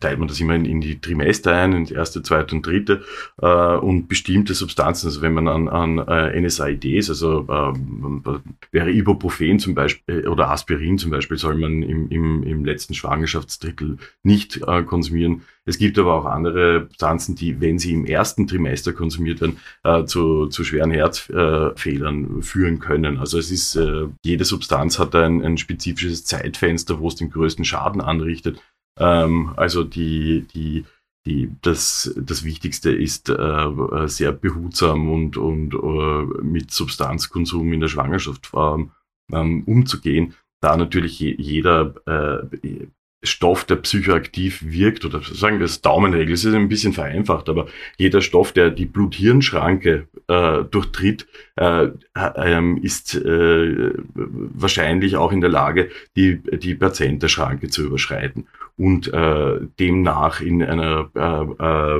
teilt 0.00 0.18
man 0.18 0.26
das 0.26 0.40
immer 0.40 0.54
in, 0.54 0.64
in 0.64 0.80
die 0.80 1.00
Trimester 1.00 1.54
ein, 1.54 1.72
in 1.72 1.84
die 1.84 1.94
erste, 1.94 2.22
zweite 2.22 2.56
und 2.56 2.66
dritte 2.66 3.02
äh, 3.40 3.46
und 3.46 4.08
bestimmte 4.08 4.54
Substanzen. 4.54 5.06
Also 5.06 5.22
wenn 5.22 5.34
man 5.34 5.46
an, 5.46 5.68
an 5.68 5.98
äh, 5.98 6.40
NSAIDs, 6.40 7.08
also 7.08 7.46
äh, 7.48 8.38
wäre 8.72 8.90
Ibuprofen 8.90 9.60
zum 9.60 9.74
Beispiel 9.74 10.24
äh, 10.24 10.26
oder 10.26 10.50
Aspirin 10.50 10.98
zum 10.98 11.12
Beispiel, 11.12 11.36
soll 11.36 11.56
man 11.56 11.82
im, 11.82 12.08
im, 12.08 12.42
im 12.42 12.64
letzten 12.64 12.94
Schwangerschaftsdrittel 12.94 13.98
nicht 14.24 14.60
äh, 14.66 14.82
konsumieren. 14.82 15.42
Es 15.64 15.78
gibt 15.78 15.96
aber 15.98 16.14
auch 16.14 16.24
andere 16.24 16.86
Substanzen, 16.88 17.36
die, 17.36 17.60
wenn 17.60 17.78
sie 17.78 17.92
im 17.92 18.04
ersten 18.04 18.48
Trimester 18.48 18.92
konsumiert 18.92 19.40
werden, 19.40 19.58
äh, 19.84 20.04
zu, 20.04 20.48
zu 20.48 20.64
schweren 20.64 20.90
Herzfehlern 20.90 22.40
äh, 22.40 22.42
führen 22.42 22.80
können. 22.80 23.18
Also 23.18 23.38
es 23.38 23.51
ist, 23.52 23.76
äh, 23.76 24.08
jede 24.24 24.44
Substanz 24.44 24.98
hat 24.98 25.14
ein, 25.14 25.44
ein 25.44 25.58
spezifisches 25.58 26.24
Zeitfenster, 26.24 26.98
wo 26.98 27.08
es 27.08 27.16
den 27.16 27.30
größten 27.30 27.64
Schaden 27.64 28.00
anrichtet. 28.00 28.60
Ähm, 28.98 29.52
also 29.56 29.84
die, 29.84 30.46
die, 30.52 30.84
die, 31.26 31.50
das, 31.62 32.12
das 32.16 32.44
Wichtigste 32.44 32.90
ist 32.90 33.28
äh, 33.28 34.08
sehr 34.08 34.32
behutsam 34.32 35.10
und, 35.10 35.36
und 35.36 35.74
äh, 35.74 36.42
mit 36.42 36.72
Substanzkonsum 36.72 37.72
in 37.72 37.80
der 37.80 37.88
Schwangerschaft 37.88 38.50
ähm, 38.54 39.62
umzugehen. 39.64 40.34
Da 40.60 40.76
natürlich 40.76 41.18
jeder 41.20 41.94
äh, 42.06 42.86
Stoff, 43.24 43.64
der 43.64 43.76
psychoaktiv 43.76 44.62
wirkt, 44.66 45.04
oder 45.04 45.22
sagen 45.22 45.60
wir 45.60 45.66
es 45.66 45.80
Daumenregel, 45.80 46.34
es 46.34 46.44
ist 46.44 46.54
ein 46.54 46.68
bisschen 46.68 46.92
vereinfacht, 46.92 47.48
aber 47.48 47.66
jeder 47.96 48.20
Stoff, 48.20 48.52
der 48.52 48.70
die 48.70 48.86
Blut-Hirn-Schranke 48.86 50.08
äh, 50.26 50.64
durchtritt, 50.64 51.28
äh, 51.56 51.88
äh, 52.14 52.78
ist 52.82 53.14
wahrscheinlich 53.24 55.16
auch 55.16 55.30
in 55.30 55.40
der 55.40 55.50
Lage, 55.50 55.90
die, 56.16 56.38
die 56.38 56.74
Patientenschranke 56.74 57.68
zu 57.68 57.84
überschreiten 57.84 58.46
und 58.76 59.12
äh, 59.12 59.60
demnach 59.78 60.40
in 60.40 60.62
einer, 60.62 61.10
äh, 61.14 61.98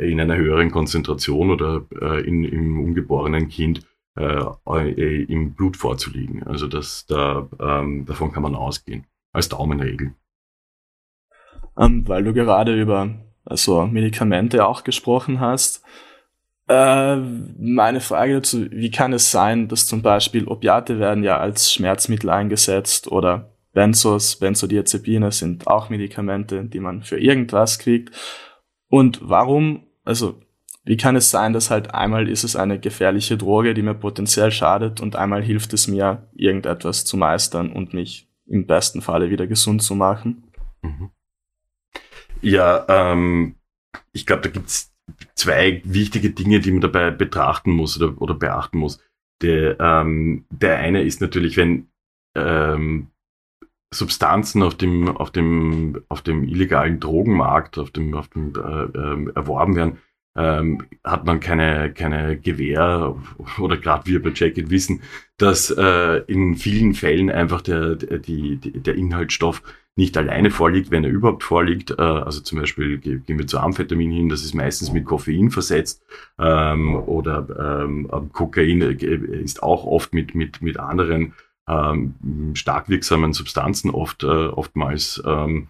äh, 0.00 0.10
in 0.10 0.20
einer 0.20 0.36
höheren 0.36 0.70
Konzentration 0.70 1.50
oder 1.50 1.84
in, 2.24 2.42
im 2.44 2.80
ungeborenen 2.80 3.48
Kind 3.48 3.86
im 4.16 5.54
Blut 5.54 5.76
vorzuliegen. 5.76 6.42
Also 6.44 6.66
das, 6.66 7.06
da, 7.06 7.48
ähm, 7.60 8.04
davon 8.04 8.32
kann 8.32 8.42
man 8.42 8.56
ausgehen, 8.56 9.06
als 9.32 9.48
Daumenregel 9.48 10.14
ähm, 11.78 12.06
weil 12.06 12.24
du 12.24 12.32
gerade 12.32 12.74
über 12.74 13.10
also 13.44 13.86
Medikamente 13.86 14.66
auch 14.66 14.84
gesprochen 14.84 15.40
hast. 15.40 15.82
Äh, 16.66 17.16
meine 17.16 18.00
Frage 18.00 18.34
dazu, 18.34 18.70
wie 18.70 18.90
kann 18.90 19.12
es 19.12 19.30
sein, 19.30 19.68
dass 19.68 19.86
zum 19.86 20.00
Beispiel 20.00 20.48
Opiate 20.48 20.98
werden 20.98 21.22
ja 21.22 21.38
als 21.38 21.72
Schmerzmittel 21.72 22.30
eingesetzt 22.30 23.10
oder 23.12 23.50
Benzos, 23.72 24.36
Benzodiazepine 24.36 25.32
sind 25.32 25.66
auch 25.66 25.90
Medikamente, 25.90 26.64
die 26.64 26.80
man 26.80 27.02
für 27.02 27.18
irgendwas 27.18 27.78
kriegt. 27.78 28.14
Und 28.88 29.20
warum, 29.22 29.88
also 30.04 30.40
wie 30.84 30.96
kann 30.96 31.16
es 31.16 31.30
sein, 31.30 31.52
dass 31.52 31.70
halt 31.70 31.92
einmal 31.92 32.28
ist 32.28 32.44
es 32.44 32.56
eine 32.56 32.78
gefährliche 32.78 33.36
Droge, 33.36 33.74
die 33.74 33.82
mir 33.82 33.94
potenziell 33.94 34.52
schadet 34.52 35.00
und 35.00 35.16
einmal 35.16 35.42
hilft 35.42 35.72
es 35.72 35.88
mir, 35.88 36.28
irgendetwas 36.34 37.04
zu 37.04 37.16
meistern 37.16 37.72
und 37.72 37.94
mich 37.94 38.30
im 38.46 38.66
besten 38.66 39.02
Falle 39.02 39.30
wieder 39.30 39.46
gesund 39.46 39.82
zu 39.82 39.94
machen? 39.94 40.44
Mhm. 40.82 41.10
Ja, 42.44 42.84
ähm, 42.88 43.56
ich 44.12 44.26
glaube, 44.26 44.42
da 44.42 44.50
gibt's 44.50 44.92
zwei 45.34 45.80
wichtige 45.84 46.30
Dinge, 46.30 46.60
die 46.60 46.72
man 46.72 46.82
dabei 46.82 47.10
betrachten 47.10 47.72
muss 47.72 48.00
oder, 48.00 48.20
oder 48.20 48.34
beachten 48.34 48.78
muss. 48.78 49.02
Der, 49.42 49.80
ähm, 49.80 50.44
der 50.50 50.78
eine 50.78 51.02
ist 51.02 51.20
natürlich, 51.20 51.56
wenn 51.56 51.88
ähm, 52.36 53.08
Substanzen 53.92 54.62
auf 54.62 54.74
dem, 54.74 55.08
auf 55.16 55.30
dem, 55.30 56.04
auf 56.08 56.20
dem 56.20 56.44
illegalen 56.44 57.00
Drogenmarkt, 57.00 57.78
auf 57.78 57.90
dem, 57.90 58.14
auf 58.14 58.28
dem 58.28 58.52
äh, 58.54 58.84
äh, 58.84 59.32
erworben 59.34 59.74
werden, 59.74 59.98
ähm, 60.36 60.82
hat 61.04 61.24
man 61.24 61.40
keine, 61.40 61.92
keine 61.92 62.38
Gewähr 62.38 63.16
oder 63.58 63.76
gerade 63.76 64.06
wir 64.06 64.22
bei 64.22 64.32
Jacket 64.34 64.70
wissen, 64.70 65.02
dass 65.36 65.70
äh, 65.70 66.22
in 66.26 66.56
vielen 66.56 66.94
Fällen 66.94 67.30
einfach 67.30 67.60
der, 67.60 67.96
der, 67.96 68.18
die, 68.18 68.56
der 68.58 68.94
Inhaltsstoff 68.94 69.62
nicht 69.96 70.16
alleine 70.16 70.50
vorliegt, 70.50 70.90
wenn 70.90 71.04
er 71.04 71.10
überhaupt 71.10 71.44
vorliegt. 71.44 71.92
Äh, 71.92 72.02
also 72.02 72.40
zum 72.40 72.58
Beispiel 72.58 72.98
gehen 72.98 73.38
wir 73.38 73.46
zu 73.46 73.58
Amphetamin 73.58 74.10
hin, 74.10 74.28
das 74.28 74.44
ist 74.44 74.54
meistens 74.54 74.92
mit 74.92 75.04
Koffein 75.04 75.50
versetzt 75.50 76.02
ähm, 76.38 76.96
oder 76.96 77.84
ähm, 77.84 78.08
Kokain 78.32 78.82
äh, 78.82 78.94
ist 78.94 79.62
auch 79.62 79.84
oft 79.84 80.12
mit, 80.12 80.34
mit, 80.34 80.62
mit 80.62 80.78
anderen 80.78 81.34
ähm, 81.68 82.14
stark 82.54 82.88
wirksamen 82.88 83.32
Substanzen 83.32 83.90
oft, 83.90 84.22
äh, 84.24 84.26
oftmals 84.26 85.22
ähm, 85.24 85.68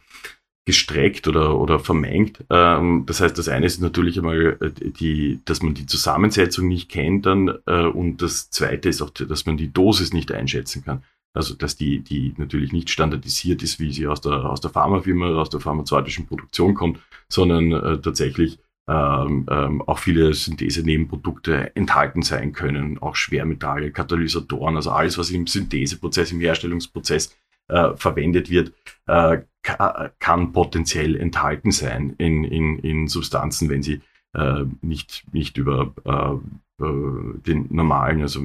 gestreckt 0.65 1.29
oder, 1.29 1.59
oder 1.59 1.79
vermengt. 1.79 2.45
Ähm, 2.51 3.05
das 3.07 3.21
heißt, 3.21 3.37
das 3.37 3.49
eine 3.49 3.67
ist 3.67 3.81
natürlich 3.81 4.19
einmal, 4.19 4.57
äh, 4.61 4.91
die, 4.91 5.41
dass 5.45 5.63
man 5.63 5.75
die 5.75 5.87
Zusammensetzung 5.87 6.69
nicht 6.69 6.91
kennt 6.91 7.27
dann 7.27 7.59
äh, 7.67 7.85
und 7.85 8.23
das 8.23 8.51
zweite 8.51 8.89
ist 8.89 9.03
auch, 9.03 9.11
dass 9.11 9.47
man 9.47 9.57
die 9.57 9.73
Dosis 9.73 10.13
nicht 10.13 10.33
einschätzen 10.33 10.85
kann. 10.85 11.03
Also, 11.35 11.55
dass 11.55 11.77
die, 11.77 12.01
die 12.01 12.33
natürlich 12.37 12.73
nicht 12.73 12.91
standardisiert 12.91 13.63
ist, 13.63 13.81
wie 13.81 13.93
sie 13.93 14.07
aus 14.07 14.21
der, 14.21 14.45
aus 14.45 14.61
der 14.61 14.71
Pharmafirma, 14.71 15.35
aus 15.35 15.51
der 15.51 15.61
pharmazeutischen 15.61 16.27
Produktion 16.27 16.75
kommt, 16.75 17.01
sondern 17.29 17.73
äh, 17.73 18.01
tatsächlich 18.01 18.59
ähm, 18.87 19.47
ähm, 19.51 19.83
auch 19.83 19.99
viele 19.99 20.33
Synthese-Nebenprodukte 20.33 21.75
enthalten 21.75 22.23
sein 22.23 22.53
können, 22.53 22.99
auch 22.99 23.17
Schwermetalle, 23.17 23.91
Katalysatoren, 23.91 24.77
also 24.77 24.91
alles, 24.91 25.19
was 25.19 25.31
im 25.31 25.47
Syntheseprozess, 25.47 26.33
im 26.33 26.41
Herstellungsprozess 26.41 27.35
äh, 27.69 27.97
verwendet 27.97 28.51
wird, 28.51 28.73
äh, 29.07 29.39
kann 29.65 30.53
potenziell 30.53 31.17
enthalten 31.17 31.73
sein 31.73 32.15
in, 32.19 32.45
in, 32.45 32.79
in 32.79 33.09
Substanzen, 33.09 33.69
wenn 33.71 33.83
sie 33.83 34.01
äh, 34.35 34.65
nicht, 34.83 35.25
nicht 35.33 35.57
über 35.57 35.95
äh, 36.05 36.85
äh 36.85 37.39
den 37.47 37.67
normalen, 37.71 38.23
also 38.23 38.41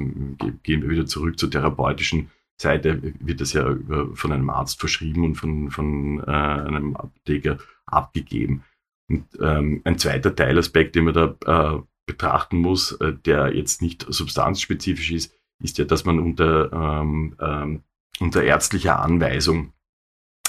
gehen 0.62 0.82
wir 0.82 0.88
wieder 0.88 1.06
zurück 1.06 1.38
zur 1.38 1.50
therapeutischen 1.50 2.30
Seite, 2.60 3.00
wird 3.20 3.40
das 3.40 3.52
ja 3.52 3.74
von 4.14 4.32
einem 4.32 4.50
Arzt 4.50 4.80
verschrieben 4.80 5.24
und 5.24 5.34
von, 5.34 5.70
von 5.70 6.20
äh, 6.20 6.30
einem 6.30 6.96
Apotheker 6.96 7.58
abgegeben. 7.86 8.64
Und 9.08 9.24
ähm, 9.40 9.80
ein 9.84 9.98
zweiter 9.98 10.34
Teilaspekt, 10.36 10.94
den 10.94 11.04
man 11.04 11.14
da 11.14 11.76
äh, 11.76 11.80
betrachten 12.06 12.58
muss, 12.58 12.92
äh, 12.92 13.14
der 13.24 13.54
jetzt 13.54 13.82
nicht 13.82 14.06
substanzspezifisch 14.08 15.10
ist, 15.10 15.34
ist 15.62 15.78
ja, 15.78 15.84
dass 15.84 16.04
man 16.04 16.18
unter, 16.18 16.72
ähm, 16.72 17.34
ähm, 17.40 17.82
unter 18.20 18.42
ärztlicher 18.42 19.00
Anweisung 19.00 19.72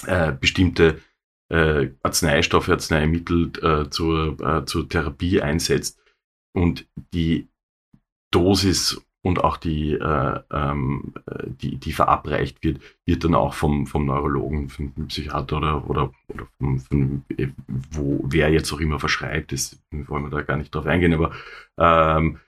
äh, 0.05 0.33
bestimmte 0.39 1.01
äh, 1.49 1.89
Arzneistoffe, 2.01 2.71
Arzneimittel 2.71 3.51
äh, 3.61 3.89
zur, 3.89 4.39
äh, 4.39 4.65
zur 4.65 4.87
Therapie 4.87 5.41
einsetzt 5.41 5.99
und 6.53 6.87
die 7.13 7.49
Dosis 8.31 9.01
und 9.23 9.43
auch 9.43 9.57
die, 9.57 9.93
äh, 9.93 10.39
ähm, 10.51 11.13
die, 11.45 11.77
die 11.77 11.93
verabreicht 11.93 12.63
wird, 12.63 12.81
wird 13.05 13.23
dann 13.23 13.35
auch 13.35 13.53
vom, 13.53 13.85
vom 13.85 14.05
Neurologen, 14.05 14.69
vom 14.69 14.93
Psychiater 15.07 15.57
oder, 15.57 15.89
oder, 15.89 16.11
oder 16.27 16.47
vom, 16.57 16.79
von, 16.79 17.25
wo, 17.91 18.23
wer 18.25 18.49
jetzt 18.49 18.71
auch 18.73 18.79
immer 18.79 18.99
verschreibt, 18.99 19.51
das 19.51 19.79
wollen 19.91 20.23
wir 20.23 20.29
da 20.29 20.41
gar 20.41 20.57
nicht 20.57 20.73
drauf 20.73 20.87
eingehen, 20.87 21.13
aber 21.13 21.31
ähm, 21.77 22.39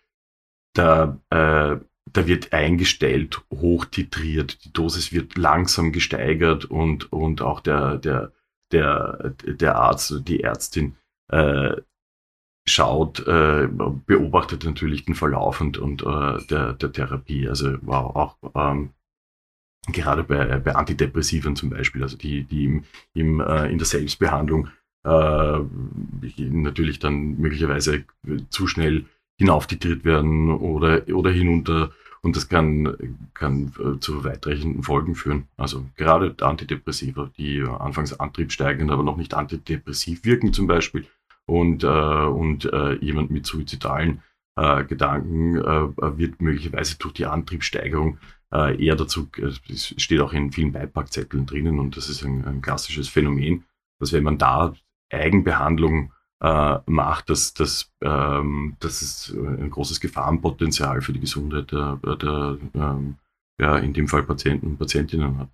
da, 0.74 1.20
äh, 1.30 1.78
da 2.12 2.28
wird 2.28 2.54
eingestellt, 2.54 3.42
hochtitriert, 3.52 4.66
die 4.66 4.74
Dosis 4.74 5.12
wird 5.12 5.38
langsam 5.38 5.92
gesteigert 5.92 6.66
und, 6.66 7.12
und 7.12 7.42
auch 7.42 7.60
der, 7.60 7.98
der, 7.98 8.32
der, 8.72 9.34
der 9.46 9.76
Arzt, 9.76 10.22
die 10.28 10.42
Ärztin 10.42 10.96
äh, 11.30 11.78
schaut, 12.66 13.26
äh, 13.28 13.68
beobachtet 14.06 14.64
natürlich 14.64 15.06
den 15.06 15.16
Verlauf 15.16 15.62
und, 15.62 15.78
und 15.78 16.02
äh, 16.04 16.46
der, 16.48 16.74
der 16.74 16.92
Therapie. 16.92 17.48
Also 17.48 17.78
wow, 17.82 18.16
auch 18.16 18.38
ähm, 18.56 18.92
gerade 19.88 20.24
bei, 20.24 20.60
bei 20.60 20.76
Antidepressiven 20.76 21.56
zum 21.56 21.70
Beispiel, 21.70 22.04
also 22.04 22.18
die, 22.18 22.44
die 22.44 22.66
im, 22.66 22.84
im, 23.14 23.40
äh, 23.40 23.70
in 23.70 23.78
der 23.78 23.88
Selbstbehandlung 23.88 24.70
äh, 25.06 25.60
natürlich 26.38 27.00
dann 27.00 27.38
möglicherweise 27.38 28.06
zu 28.50 28.68
schnell 28.68 29.06
hinauftitriert 29.44 30.06
werden 30.06 30.50
oder, 30.52 31.02
oder 31.14 31.32
hinunter 31.32 31.92
und 32.22 32.38
das 32.38 32.48
kann, 32.48 33.20
kann 33.34 33.74
äh, 33.78 34.00
zu 34.00 34.24
weitreichenden 34.24 34.82
Folgen 34.82 35.14
führen. 35.14 35.48
Also 35.58 35.86
gerade 35.98 36.34
Antidepressiva, 36.40 37.30
die 37.38 37.62
anfangs 37.62 38.18
antriebssteigend, 38.18 38.90
aber 38.92 39.04
noch 39.04 39.18
nicht 39.18 39.34
antidepressiv 39.34 40.24
wirken 40.24 40.54
zum 40.54 40.68
Beispiel, 40.68 41.06
und, 41.46 41.84
äh, 41.84 41.88
und 41.88 42.66
äh, 42.72 42.94
jemand 42.96 43.30
mit 43.32 43.46
suizidalen 43.46 44.22
äh, 44.56 44.86
Gedanken 44.86 45.58
äh, 45.58 46.18
wird 46.18 46.42
möglicherweise 46.42 46.98
durch 46.98 47.14
die 47.16 47.26
Antriebssteigerung 47.26 48.18
äh, 48.54 48.82
eher 48.82 48.96
dazu, 48.96 49.28
es 49.68 49.94
steht 49.98 50.22
auch 50.22 50.32
in 50.32 50.54
vielen 50.54 50.72
Beipackzetteln 50.72 51.46
drinnen 51.46 51.80
und 51.80 51.98
das 51.98 52.08
ist 52.08 52.24
ein, 52.24 52.46
ein 52.46 52.62
klassisches 52.62 53.10
Phänomen, 53.10 53.66
dass 54.00 54.14
wenn 54.14 54.24
man 54.24 54.38
da 54.38 54.74
Eigenbehandlung 55.12 56.14
äh, 56.44 56.80
macht, 56.86 57.30
dass, 57.30 57.54
dass, 57.54 57.90
ähm, 58.02 58.76
dass 58.82 59.02
es 59.02 59.34
ein 59.34 59.70
großes 59.70 60.02
Gefahrenpotenzial 60.02 61.02
für 61.02 61.14
die 61.14 61.22
Gesundheit 61.22 61.72
der, 61.72 61.98
der 62.18 62.58
ähm, 62.76 63.16
ja, 63.58 63.78
in 63.78 63.94
dem 63.94 64.10
Fall 64.10 64.24
Patienten 64.24 64.68
und 64.68 64.78
Patientinnen 64.78 65.40
hat. 65.40 65.50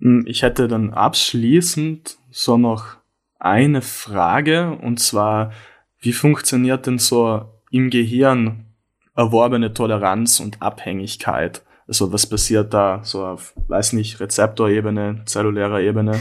Hm, 0.00 0.24
ich 0.26 0.42
hätte 0.42 0.66
dann 0.66 0.92
abschließend 0.92 2.18
so 2.30 2.58
noch 2.58 2.96
eine 3.38 3.82
Frage 3.82 4.72
und 4.72 4.98
zwar, 4.98 5.52
wie 6.00 6.12
funktioniert 6.12 6.86
denn 6.86 6.98
so 6.98 7.44
im 7.70 7.90
Gehirn 7.90 8.66
erworbene 9.14 9.72
Toleranz 9.72 10.40
und 10.40 10.60
Abhängigkeit? 10.60 11.64
Also 11.86 12.12
was 12.12 12.28
passiert 12.28 12.74
da 12.74 13.04
so 13.04 13.24
auf, 13.24 13.54
weiß 13.68 13.92
nicht, 13.92 14.18
Rezeptorebene, 14.18 15.22
zellulärer 15.26 15.80
Ebene? 15.80 16.20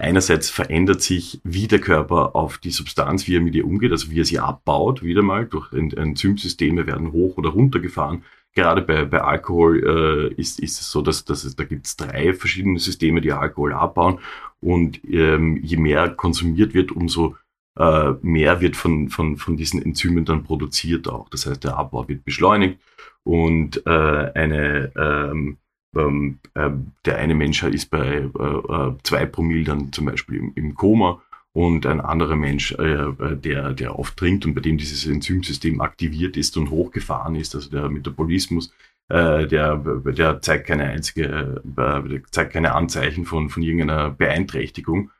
Einerseits 0.00 0.50
verändert 0.50 1.02
sich, 1.02 1.40
wie 1.44 1.68
der 1.68 1.80
Körper 1.80 2.34
auf 2.34 2.58
die 2.58 2.70
Substanz, 2.70 3.26
wie 3.26 3.36
er 3.36 3.40
mit 3.40 3.54
ihr 3.54 3.66
umgeht, 3.66 3.92
also 3.92 4.10
wie 4.10 4.20
er 4.20 4.24
sie 4.24 4.38
abbaut, 4.38 5.02
wieder 5.02 5.22
mal 5.22 5.46
durch 5.46 5.72
Enzymsysteme 5.72 6.86
werden 6.86 7.12
hoch 7.12 7.36
oder 7.36 7.50
runter 7.50 7.80
gefahren 7.80 8.24
gerade 8.54 8.82
bei, 8.82 9.04
bei 9.04 9.20
Alkohol 9.20 10.32
äh, 10.34 10.40
ist, 10.40 10.60
ist 10.60 10.80
es 10.80 10.90
so, 10.90 11.02
dass, 11.02 11.24
dass 11.24 11.44
es, 11.44 11.56
da 11.56 11.64
gibt 11.64 11.86
es 11.86 11.96
drei 11.96 12.32
verschiedene 12.34 12.78
Systeme, 12.78 13.20
die 13.20 13.32
Alkohol 13.32 13.72
abbauen. 13.72 14.18
Und 14.60 15.02
ähm, 15.04 15.58
je 15.62 15.76
mehr 15.76 16.10
konsumiert 16.10 16.74
wird, 16.74 16.92
umso 16.92 17.36
äh, 17.78 18.12
mehr 18.22 18.60
wird 18.60 18.76
von, 18.76 19.08
von, 19.08 19.36
von 19.36 19.56
diesen 19.56 19.82
Enzymen 19.82 20.24
dann 20.24 20.44
produziert 20.44 21.08
auch. 21.08 21.28
Das 21.30 21.46
heißt, 21.46 21.64
der 21.64 21.76
Abbau 21.78 22.08
wird 22.08 22.24
beschleunigt 22.24 22.78
und 23.22 23.86
äh, 23.86 23.90
eine 23.90 24.92
ähm, 24.96 25.58
ähm, 25.96 26.38
äh, 26.54 26.70
der 27.04 27.18
eine 27.18 27.34
Mensch 27.34 27.62
ist 27.62 27.90
bei 27.90 28.06
äh, 28.06 28.22
äh, 28.24 28.94
zwei 29.02 29.26
Promille 29.26 29.64
dann 29.64 29.92
zum 29.92 30.06
Beispiel 30.06 30.36
im, 30.38 30.52
im 30.54 30.74
Koma 30.74 31.22
und 31.52 31.84
ein 31.86 32.00
anderer 32.00 32.36
Mensch, 32.36 32.72
äh, 32.72 32.92
äh, 32.92 33.36
der, 33.36 33.72
der 33.72 33.98
oft 33.98 34.16
trinkt 34.16 34.46
und 34.46 34.54
bei 34.54 34.60
dem 34.60 34.78
dieses 34.78 35.06
Enzymsystem 35.06 35.80
aktiviert 35.80 36.36
ist 36.36 36.56
und 36.56 36.70
hochgefahren 36.70 37.34
ist, 37.34 37.54
also 37.54 37.70
der 37.70 37.88
Metabolismus, 37.88 38.72
äh, 39.08 39.46
der, 39.48 39.76
der 39.76 40.40
zeigt 40.40 40.68
keine 40.68 40.84
einzige, 40.84 41.62
äh, 41.76 42.20
zeigt 42.30 42.52
keine 42.52 42.74
Anzeichen 42.74 43.24
von, 43.24 43.50
von 43.50 43.62
irgendeiner 43.62 44.10
Beeinträchtigung. 44.10 45.10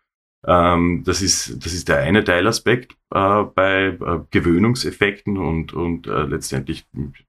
Ähm, 0.46 1.02
das, 1.04 1.20
ist, 1.20 1.64
das 1.64 1.72
ist 1.74 1.88
der 1.88 1.98
eine 1.98 2.24
Teilaspekt 2.24 2.92
äh, 3.12 3.42
bei 3.42 3.88
äh, 3.88 4.20
Gewöhnungseffekten 4.30 5.36
und, 5.36 5.72
und 5.74 6.06
äh, 6.06 6.22
letztendlich 6.22 6.86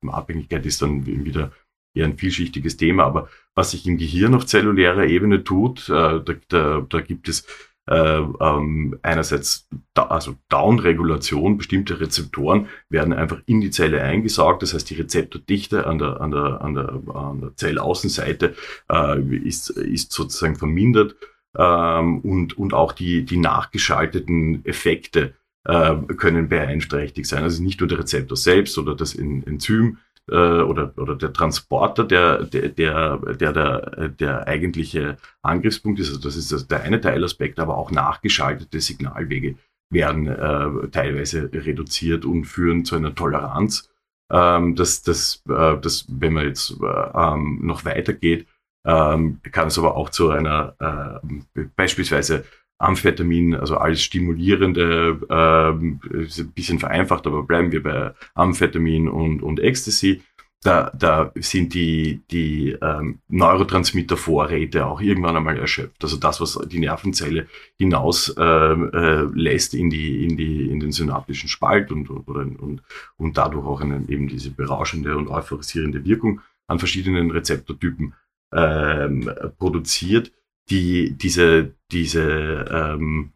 Abhängigkeit 0.07 0.65
ist 0.65 0.81
dann 0.81 1.05
wieder 1.05 1.51
eher 1.93 2.05
ein 2.05 2.17
vielschichtiges 2.17 2.77
Thema. 2.77 3.03
Aber 3.03 3.29
was 3.55 3.71
sich 3.71 3.85
im 3.87 3.97
Gehirn 3.97 4.35
auf 4.35 4.45
zellulärer 4.45 5.05
Ebene 5.05 5.43
tut, 5.43 5.89
äh, 5.89 6.21
da, 6.23 6.33
da, 6.47 6.85
da 6.87 7.01
gibt 7.01 7.27
es 7.27 7.45
äh, 7.87 7.95
ähm, 8.39 8.99
einerseits 9.01 9.67
da, 9.93 10.03
also 10.03 10.35
Downregulation, 10.49 11.57
bestimmte 11.57 11.99
Rezeptoren 11.99 12.67
werden 12.89 13.11
einfach 13.11 13.41
in 13.47 13.59
die 13.59 13.71
Zelle 13.71 14.01
eingesaugt, 14.01 14.61
das 14.61 14.73
heißt 14.73 14.89
die 14.89 14.95
Rezeptordichte 14.95 15.87
an 15.87 15.97
der, 15.97 16.21
an 16.21 16.31
der, 16.31 16.61
an 16.61 16.73
der, 16.75 17.01
an 17.13 17.41
der 17.41 17.55
Zellaußenseite 17.55 18.55
äh, 18.91 19.21
ist, 19.37 19.71
ist 19.71 20.11
sozusagen 20.11 20.55
vermindert 20.55 21.15
ähm, 21.57 22.19
und, 22.19 22.57
und 22.57 22.73
auch 22.73 22.91
die, 22.91 23.25
die 23.25 23.37
nachgeschalteten 23.37 24.63
Effekte 24.63 25.33
äh, 25.65 25.95
können 26.17 26.49
beeinträchtigt 26.49 27.27
sein. 27.27 27.43
Also 27.43 27.63
nicht 27.63 27.79
nur 27.79 27.89
der 27.89 27.99
Rezeptor 27.99 28.37
selbst 28.37 28.77
oder 28.77 28.95
das 28.95 29.15
Enzym, 29.15 29.97
äh, 30.31 30.61
oder, 30.61 30.93
oder 30.97 31.15
der 31.15 31.33
Transporter, 31.33 32.03
der, 32.03 32.43
der, 32.43 32.69
der, 32.69 33.17
der, 33.17 34.09
der, 34.09 34.47
eigentliche 34.47 35.17
Angriffspunkt 35.41 35.99
ist. 35.99 36.09
Also 36.09 36.21
das 36.21 36.35
ist 36.35 36.71
der 36.71 36.83
eine 36.83 37.01
Teilaspekt, 37.01 37.59
aber 37.59 37.77
auch 37.77 37.91
nachgeschaltete 37.91 38.79
Signalwege 38.79 39.57
werden 39.91 40.27
äh, 40.27 40.87
teilweise 40.89 41.51
reduziert 41.53 42.23
und 42.25 42.45
führen 42.45 42.85
zu 42.85 42.95
einer 42.95 43.13
Toleranz. 43.13 43.89
Ähm, 44.31 44.75
dass, 44.77 45.01
dass, 45.01 45.43
äh, 45.49 45.77
dass, 45.77 46.05
wenn 46.07 46.31
man 46.31 46.45
jetzt 46.45 46.71
äh, 46.81 46.85
ähm, 47.13 47.59
noch 47.61 47.83
weitergeht, 47.83 48.47
ähm, 48.85 49.41
kann 49.51 49.67
es 49.67 49.77
aber 49.77 49.97
auch 49.97 50.09
zu 50.09 50.29
einer 50.29 51.21
äh, 51.55 51.65
beispielsweise 51.75 52.45
Amphetamin, 52.81 53.55
also 53.55 53.77
alles 53.77 54.01
stimulierende, 54.01 55.19
äh, 55.29 56.23
ist 56.23 56.39
ein 56.39 56.51
bisschen 56.51 56.79
vereinfacht, 56.79 57.27
aber 57.27 57.43
bleiben 57.43 57.71
wir 57.71 57.83
bei 57.83 58.13
Amphetamin 58.33 59.07
und, 59.07 59.41
und 59.43 59.59
Ecstasy. 59.59 60.21
Da, 60.63 60.91
da 60.95 61.31
sind 61.35 61.73
die, 61.73 62.21
die 62.29 62.77
ähm, 62.83 63.19
Neurotransmittervorräte 63.29 64.85
auch 64.85 65.01
irgendwann 65.01 65.35
einmal 65.35 65.57
erschöpft. 65.57 66.03
Also 66.03 66.17
das, 66.17 66.39
was 66.39 66.59
die 66.67 66.77
Nervenzelle 66.77 67.47
hinaus 67.79 68.29
äh, 68.37 68.43
äh, 68.43 69.27
lässt 69.33 69.73
in, 69.73 69.89
die, 69.89 70.23
in, 70.23 70.37
die, 70.37 70.69
in 70.69 70.79
den 70.79 70.91
synaptischen 70.91 71.49
Spalt 71.49 71.91
und, 71.91 72.11
oder, 72.11 72.41
und, 72.41 72.83
und 73.17 73.37
dadurch 73.37 73.65
auch 73.65 73.81
eine, 73.81 74.03
eben 74.07 74.27
diese 74.27 74.51
berauschende 74.51 75.17
und 75.17 75.29
euphorisierende 75.29 76.05
Wirkung 76.05 76.41
an 76.67 76.77
verschiedenen 76.77 77.31
Rezeptortypen 77.31 78.13
ähm, 78.53 79.31
produziert 79.57 80.31
die, 80.71 81.17
diese, 81.17 81.75
diese, 81.91 82.65
ähm, 82.71 83.33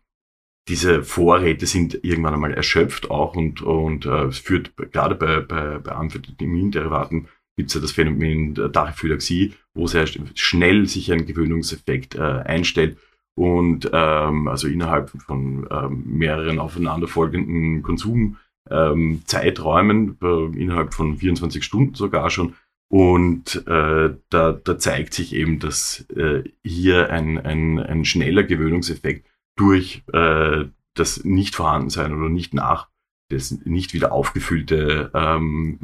diese 0.68 1.04
Vorräte 1.04 1.68
sind 1.68 2.04
irgendwann 2.04 2.34
einmal 2.34 2.54
erschöpft 2.54 3.12
auch 3.12 3.36
und, 3.36 3.62
und 3.62 4.06
äh, 4.06 4.26
es 4.26 4.40
führt 4.40 4.76
gerade 4.92 5.16
bei, 5.16 5.42
bei, 5.42 5.78
bei 5.78 5.92
Amphetaminderivaten 5.92 7.28
gibt 7.58 7.70
es 7.70 7.76
ja 7.76 7.82
das 7.82 7.92
Phänomen 7.92 8.56
der 8.56 8.72
Tachyphylaxie, 8.72 9.54
wo 9.74 9.88
sehr 9.88 10.08
schnell 10.08 10.88
sich 10.88 11.12
ein 11.12 11.26
Gewöhnungseffekt 11.26 12.16
äh, 12.16 12.22
einstellt 12.22 12.98
und 13.38 13.90
ähm, 13.94 14.48
also 14.48 14.68
innerhalb 14.68 15.10
von 15.10 15.68
ähm, 15.70 16.04
mehreren 16.06 16.60
aufeinanderfolgenden 16.60 17.84
Konsumzeiträumen, 17.84 20.18
ähm, 20.22 20.22
äh, 20.22 20.46
innerhalb 20.60 20.94
von 20.94 21.18
24 21.18 21.64
Stunden 21.64 21.96
sogar 21.96 22.30
schon, 22.30 22.56
Und 22.96 23.68
äh, 23.68 24.16
da, 24.30 24.52
da 24.54 24.78
zeigt 24.78 25.14
sich 25.14 25.36
eben, 25.36 25.60
dass 25.60 26.06
äh, 26.16 26.44
hier 26.64 27.10
ein, 27.10 27.38
ein, 27.38 27.78
ein 27.78 28.06
schneller 28.06 28.44
Gewöhnungseffekt 28.44 29.28
durch 29.58 30.04
äh, 30.14 30.64
das 30.94 31.26
Nicht-Vorhandensein 31.26 32.14
oder 32.14 32.30
nicht 32.30 32.54
nach 32.54 32.88
das 33.28 33.52
nicht 33.66 33.94
wieder 33.94 34.14
aufgefüllte 34.14 35.12
ähm, 35.14 35.78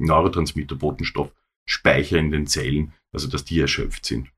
Neurotransmitter, 0.00 0.76
Botenstoff, 0.76 1.30
Speicher 1.68 2.16
in 2.16 2.30
den 2.30 2.46
Zellen, 2.46 2.94
also 3.12 3.28
dass 3.28 3.44
die 3.44 3.60
erschöpft 3.60 4.06
sind. 4.06 4.28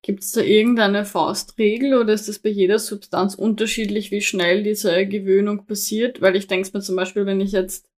Gibt 0.00 0.22
es 0.22 0.32
da 0.32 0.40
irgendeine 0.40 1.04
Faustregel 1.04 1.92
oder 1.92 2.14
ist 2.14 2.26
das 2.26 2.38
bei 2.38 2.48
jeder 2.48 2.78
Substanz 2.78 3.34
unterschiedlich, 3.34 4.12
wie 4.12 4.22
schnell 4.22 4.62
diese 4.62 5.06
Gewöhnung 5.06 5.66
passiert? 5.66 6.22
Weil 6.22 6.36
ich 6.36 6.46
denke 6.46 6.70
mir 6.72 6.80
zum 6.80 6.96
Beispiel, 6.96 7.26
wenn 7.26 7.42
ich 7.42 7.52
jetzt 7.52 7.91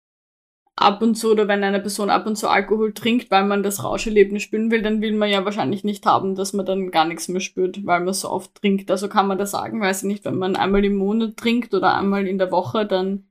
ab 0.76 1.02
und 1.02 1.14
zu 1.14 1.30
oder 1.30 1.46
wenn 1.48 1.62
eine 1.62 1.80
Person 1.80 2.10
ab 2.10 2.26
und 2.26 2.36
zu 2.36 2.48
Alkohol 2.48 2.92
trinkt, 2.92 3.30
weil 3.30 3.44
man 3.44 3.62
das 3.62 3.84
Rauscherlebnis 3.84 4.42
spüren 4.42 4.70
will, 4.70 4.82
dann 4.82 5.00
will 5.00 5.12
man 5.12 5.30
ja 5.30 5.44
wahrscheinlich 5.44 5.84
nicht 5.84 6.04
haben, 6.06 6.34
dass 6.34 6.52
man 6.52 6.66
dann 6.66 6.90
gar 6.90 7.04
nichts 7.04 7.28
mehr 7.28 7.40
spürt, 7.40 7.86
weil 7.86 8.00
man 8.00 8.14
so 8.14 8.30
oft 8.30 8.54
trinkt. 8.56 8.90
Also 8.90 9.08
kann 9.08 9.28
man 9.28 9.38
das 9.38 9.52
sagen, 9.52 9.80
weiß 9.80 10.02
ich 10.02 10.08
nicht, 10.08 10.24
wenn 10.24 10.36
man 10.36 10.56
einmal 10.56 10.84
im 10.84 10.96
Monat 10.96 11.36
trinkt 11.36 11.74
oder 11.74 11.96
einmal 11.96 12.26
in 12.26 12.38
der 12.38 12.50
Woche, 12.50 12.86
dann 12.86 13.28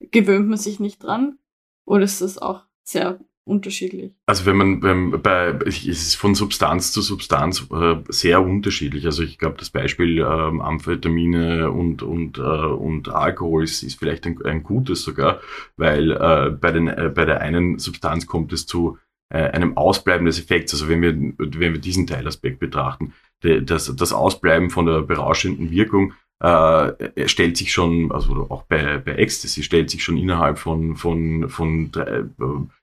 gewöhnt 0.00 0.48
man 0.48 0.58
sich 0.58 0.80
nicht 0.80 1.02
dran. 1.02 1.38
Oder 1.84 2.04
ist 2.04 2.22
das 2.22 2.38
auch 2.38 2.62
sehr 2.82 3.20
unterschiedlich? 3.44 4.12
Also 4.26 4.46
wenn 4.46 4.56
man 4.56 4.80
beim, 4.80 5.22
bei, 5.22 5.58
es 5.66 5.84
ist 5.84 6.14
von 6.14 6.34
Substanz 6.34 6.92
zu 6.92 7.00
Substanz 7.02 7.66
äh, 7.72 7.96
sehr 8.08 8.42
unterschiedlich. 8.42 9.06
Also 9.06 9.22
ich 9.22 9.38
glaube, 9.38 9.56
das 9.58 9.70
Beispiel 9.70 10.18
ähm, 10.18 10.60
Amphetamine 10.60 11.70
und, 11.70 12.02
und, 12.02 12.38
äh, 12.38 12.42
und 12.42 13.08
Alkohol 13.08 13.64
ist, 13.64 13.82
ist 13.82 13.98
vielleicht 13.98 14.26
ein, 14.26 14.40
ein 14.44 14.62
gutes 14.62 15.02
sogar, 15.02 15.40
weil 15.76 16.12
äh, 16.12 16.50
bei, 16.50 16.72
den, 16.72 16.88
äh, 16.88 17.10
bei 17.14 17.24
der 17.24 17.40
einen 17.40 17.78
Substanz 17.78 18.26
kommt 18.26 18.52
es 18.52 18.66
zu 18.66 18.98
äh, 19.30 19.38
einem 19.38 19.76
Ausbleiben 19.76 20.26
des 20.26 20.38
Effekts. 20.38 20.72
Also 20.74 20.88
wenn 20.88 21.02
wir, 21.02 21.14
wenn 21.38 21.72
wir 21.72 21.80
diesen 21.80 22.06
Teilaspekt 22.06 22.60
betrachten, 22.60 23.12
das, 23.42 23.94
das 23.96 24.12
Ausbleiben 24.12 24.68
von 24.68 24.84
der 24.84 25.00
berauschenden 25.00 25.70
Wirkung 25.70 26.12
äh, 26.40 27.28
stellt 27.28 27.56
sich 27.56 27.72
schon, 27.72 28.10
also 28.12 28.46
auch 28.50 28.62
bei, 28.64 28.98
bei 28.98 29.12
Ecstasy, 29.12 29.62
stellt 29.62 29.90
sich 29.90 30.02
schon 30.02 30.16
innerhalb 30.16 30.58
von, 30.58 30.96
von, 30.96 31.48
von 31.48 31.92
drei, 31.92 32.24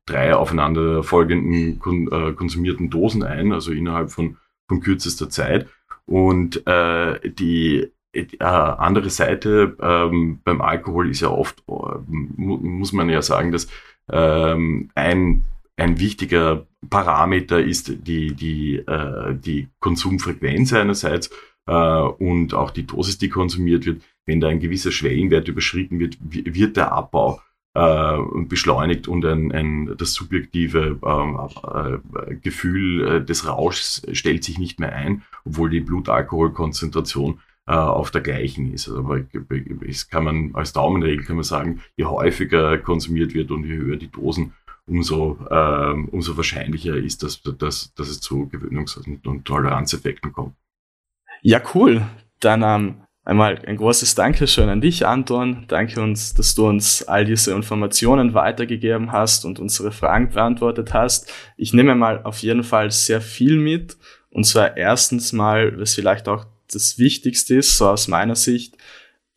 drei 0.05 0.35
aufeinander 0.35 1.03
kon, 1.03 2.07
äh, 2.11 2.33
konsumierten 2.33 2.89
Dosen 2.89 3.23
ein, 3.23 3.51
also 3.51 3.71
innerhalb 3.71 4.11
von, 4.11 4.37
von 4.67 4.79
kürzester 4.79 5.29
Zeit. 5.29 5.67
Und 6.05 6.65
äh, 6.67 7.19
die 7.29 7.91
äh, 8.13 8.25
andere 8.39 9.09
Seite 9.09 9.75
ähm, 9.81 10.39
beim 10.43 10.61
Alkohol 10.61 11.09
ist 11.09 11.21
ja 11.21 11.29
oft, 11.29 11.63
äh, 11.67 11.71
muss 12.07 12.93
man 12.93 13.09
ja 13.09 13.21
sagen, 13.21 13.51
dass 13.51 13.67
ähm, 14.09 14.89
ein 14.95 15.43
ein 15.77 15.99
wichtiger 15.99 16.65
Parameter 16.89 17.63
ist 17.63 18.07
die, 18.07 18.33
die, 18.33 18.77
äh, 18.77 19.35
die 19.35 19.69
Konsumfrequenz 19.79 20.73
einerseits 20.73 21.29
äh, 21.67 21.73
und 21.73 22.53
auch 22.53 22.71
die 22.71 22.87
Dosis, 22.87 23.17
die 23.17 23.29
konsumiert 23.29 23.85
wird. 23.85 24.01
Wenn 24.25 24.41
da 24.41 24.47
ein 24.47 24.59
gewisser 24.59 24.91
Schwellenwert 24.91 25.47
überschritten 25.47 25.99
wird, 25.99 26.17
wird 26.21 26.75
der 26.75 26.91
Abbau 26.91 27.41
äh, 27.77 28.17
beschleunigt 28.47 29.07
und 29.07 29.23
ein, 29.25 29.51
ein, 29.51 29.95
das 29.97 30.13
subjektive 30.13 30.99
äh, 31.03 32.31
äh, 32.31 32.35
Gefühl 32.35 33.07
äh, 33.07 33.23
des 33.23 33.47
Rauschs 33.47 34.01
stellt 34.13 34.43
sich 34.43 34.57
nicht 34.57 34.79
mehr 34.79 34.93
ein, 34.93 35.23
obwohl 35.45 35.69
die 35.69 35.81
Blutalkoholkonzentration 35.81 37.39
äh, 37.67 37.73
auf 37.73 38.11
der 38.11 38.21
gleichen 38.21 38.73
ist. 38.73 38.87
Also, 38.87 38.99
aber 39.01 39.21
es 39.85 40.09
kann 40.09 40.23
man 40.23 40.55
als 40.55 40.73
Daumenregel 40.73 41.25
kann 41.25 41.35
man 41.35 41.43
sagen, 41.43 41.81
je 41.95 42.05
häufiger 42.05 42.77
konsumiert 42.79 43.33
wird 43.33 43.51
und 43.51 43.65
je 43.65 43.75
höher 43.75 43.97
die 43.97 44.11
Dosen, 44.11 44.53
umso, 44.87 45.37
äh, 45.49 45.93
umso 46.11 46.35
wahrscheinlicher 46.35 46.95
ist, 46.95 47.23
dass, 47.23 47.41
dass, 47.41 47.93
dass 47.93 48.07
es 48.09 48.21
zu 48.21 48.49
Gewöhnungs- 48.51 48.97
und 48.97 49.45
Toleranzeffekten 49.45 50.33
kommt. 50.33 50.55
Ja, 51.41 51.61
cool. 51.73 52.01
Dann 52.39 52.63
ähm, 52.63 53.01
einmal 53.23 53.59
ein 53.65 53.77
großes 53.77 54.15
Dankeschön 54.15 54.69
an 54.69 54.81
dich, 54.81 55.05
Anton. 55.05 55.65
Danke 55.67 56.01
uns, 56.01 56.33
dass 56.33 56.55
du 56.55 56.67
uns 56.67 57.03
all 57.03 57.25
diese 57.25 57.51
Informationen 57.53 58.33
weitergegeben 58.33 59.11
hast 59.11 59.45
und 59.45 59.59
unsere 59.59 59.91
Fragen 59.91 60.29
beantwortet 60.29 60.93
hast. 60.93 61.31
Ich 61.57 61.73
nehme 61.73 61.95
mal 61.95 62.23
auf 62.23 62.39
jeden 62.39 62.63
Fall 62.63 62.91
sehr 62.91 63.21
viel 63.21 63.57
mit. 63.57 63.97
Und 64.29 64.45
zwar 64.45 64.77
erstens 64.77 65.33
mal, 65.33 65.79
was 65.79 65.95
vielleicht 65.95 66.27
auch 66.27 66.45
das 66.71 66.99
Wichtigste 66.99 67.55
ist, 67.55 67.77
so 67.77 67.89
aus 67.89 68.07
meiner 68.07 68.35
Sicht, 68.35 68.77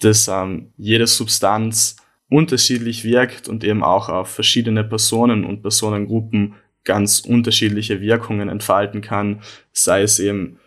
dass 0.01 0.29
ähm, 0.29 0.73
jede 0.77 1.07
Substanz 1.07 1.97
unterschiedlich 2.29 3.05
wirkt 3.05 3.49
und 3.49 3.65
eben 3.65 3.83
auch 3.83 4.09
auf 4.09 4.29
verschiedene 4.29 4.85
Personen 4.85 5.45
und 5.45 5.63
Personengruppen 5.63 6.55
ganz 6.85 7.21
unterschiedliche 7.21 8.01
Wirkungen 8.01 8.49
entfalten 8.49 9.01
kann, 9.01 9.43
sei 9.73 10.03
es 10.03 10.19
eben 10.19 10.60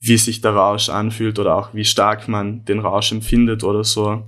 wie 0.00 0.16
sich 0.16 0.40
der 0.40 0.52
Rausch 0.52 0.88
anfühlt 0.88 1.38
oder 1.38 1.56
auch 1.56 1.74
wie 1.74 1.84
stark 1.84 2.26
man 2.28 2.64
den 2.64 2.80
Rausch 2.80 3.12
empfindet 3.12 3.64
oder 3.64 3.84
so. 3.84 4.22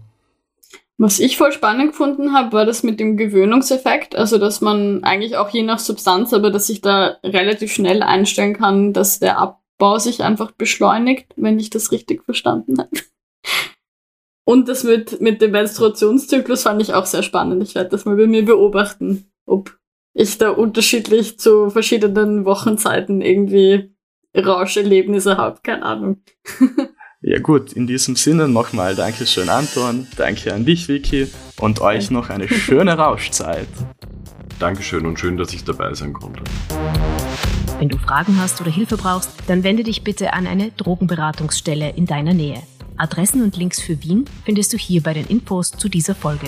Was 0.99 1.19
ich 1.19 1.37
voll 1.37 1.53
spannend 1.53 1.93
gefunden 1.93 2.33
habe, 2.33 2.53
war 2.53 2.67
das 2.67 2.83
mit 2.83 3.01
dem 3.01 3.17
Gewöhnungseffekt, 3.17 4.15
also 4.15 4.39
dass 4.39 4.61
man 4.61 5.03
eigentlich 5.03 5.37
auch 5.37 5.49
je 5.49 5.63
nach 5.63 5.79
Substanz, 5.79 6.33
aber 6.33 6.51
dass 6.51 6.69
ich 6.69 6.81
da 6.81 7.17
relativ 7.25 7.73
schnell 7.73 8.03
einstellen 8.03 8.55
kann, 8.55 8.93
dass 8.93 9.19
der 9.19 9.39
Abbau 9.39 9.99
sich 9.99 10.23
einfach 10.23 10.53
beschleunigt, 10.53 11.33
wenn 11.37 11.59
ich 11.59 11.71
das 11.71 11.91
richtig 11.91 12.23
verstanden 12.25 12.79
habe. 12.79 12.91
Und 14.45 14.69
das 14.69 14.85
mit, 14.85 15.21
mit 15.21 15.41
dem 15.41 15.53
Menstruationszyklus 15.53 16.65
fand 16.65 16.83
ich 16.83 16.95
auch 16.95 17.07
sehr 17.07 17.23
spannend. 17.23 17.63
Ich 17.63 17.75
werde 17.75 17.91
das 17.91 18.05
mal 18.05 18.17
bei 18.17 18.27
mir 18.27 18.45
beobachten, 18.45 19.31
ob 19.47 19.77
ich 20.15 20.37
da 20.39 20.51
unterschiedlich 20.51 21.39
zu 21.39 21.71
verschiedenen 21.71 22.45
Wochenzeiten 22.45 23.23
irgendwie 23.23 23.92
Rauscherlebnisse 24.35 25.37
habe, 25.37 25.61
keine 25.63 25.83
Ahnung. 25.83 26.23
ja 27.21 27.39
gut, 27.39 27.73
in 27.73 27.87
diesem 27.87 28.17
Sinne 28.17 28.49
nochmal 28.49 28.95
Dankeschön 28.95 29.49
Anton, 29.49 30.07
danke 30.17 30.55
an 30.55 30.65
dich 30.65 30.89
Vicky 30.89 31.29
und 31.61 31.81
euch 31.81 32.11
noch 32.11 32.31
eine 32.31 32.49
schöne 32.49 32.97
Rauschzeit. 32.97 33.69
Dankeschön 34.59 35.07
und 35.07 35.19
schön, 35.19 35.37
dass 35.37 35.53
ich 35.53 35.65
dabei 35.65 35.93
sein 35.95 36.13
konnte. 36.13 36.43
Wenn 37.79 37.89
du 37.89 37.99
Fragen 37.99 38.39
hast 38.41 38.61
oder 38.61 38.71
Hilfe 38.71 38.97
brauchst, 38.97 39.31
dann 39.49 39.65
wende 39.65 39.83
dich 39.83 40.05
bitte 40.05 40.33
an 40.33 40.47
eine 40.47 40.71
Drogenberatungsstelle 40.71 41.91
in 41.97 42.07
deiner 42.07 42.33
Nähe. 42.33 42.63
Adressen 42.97 43.43
und 43.43 43.57
Links 43.57 43.81
für 43.81 44.01
Wien 44.03 44.25
findest 44.45 44.73
du 44.73 44.77
hier 44.77 45.03
bei 45.03 45.15
den 45.15 45.27
Infos 45.27 45.73
zu 45.73 45.89
dieser 45.89 46.15
Folge. 46.15 46.47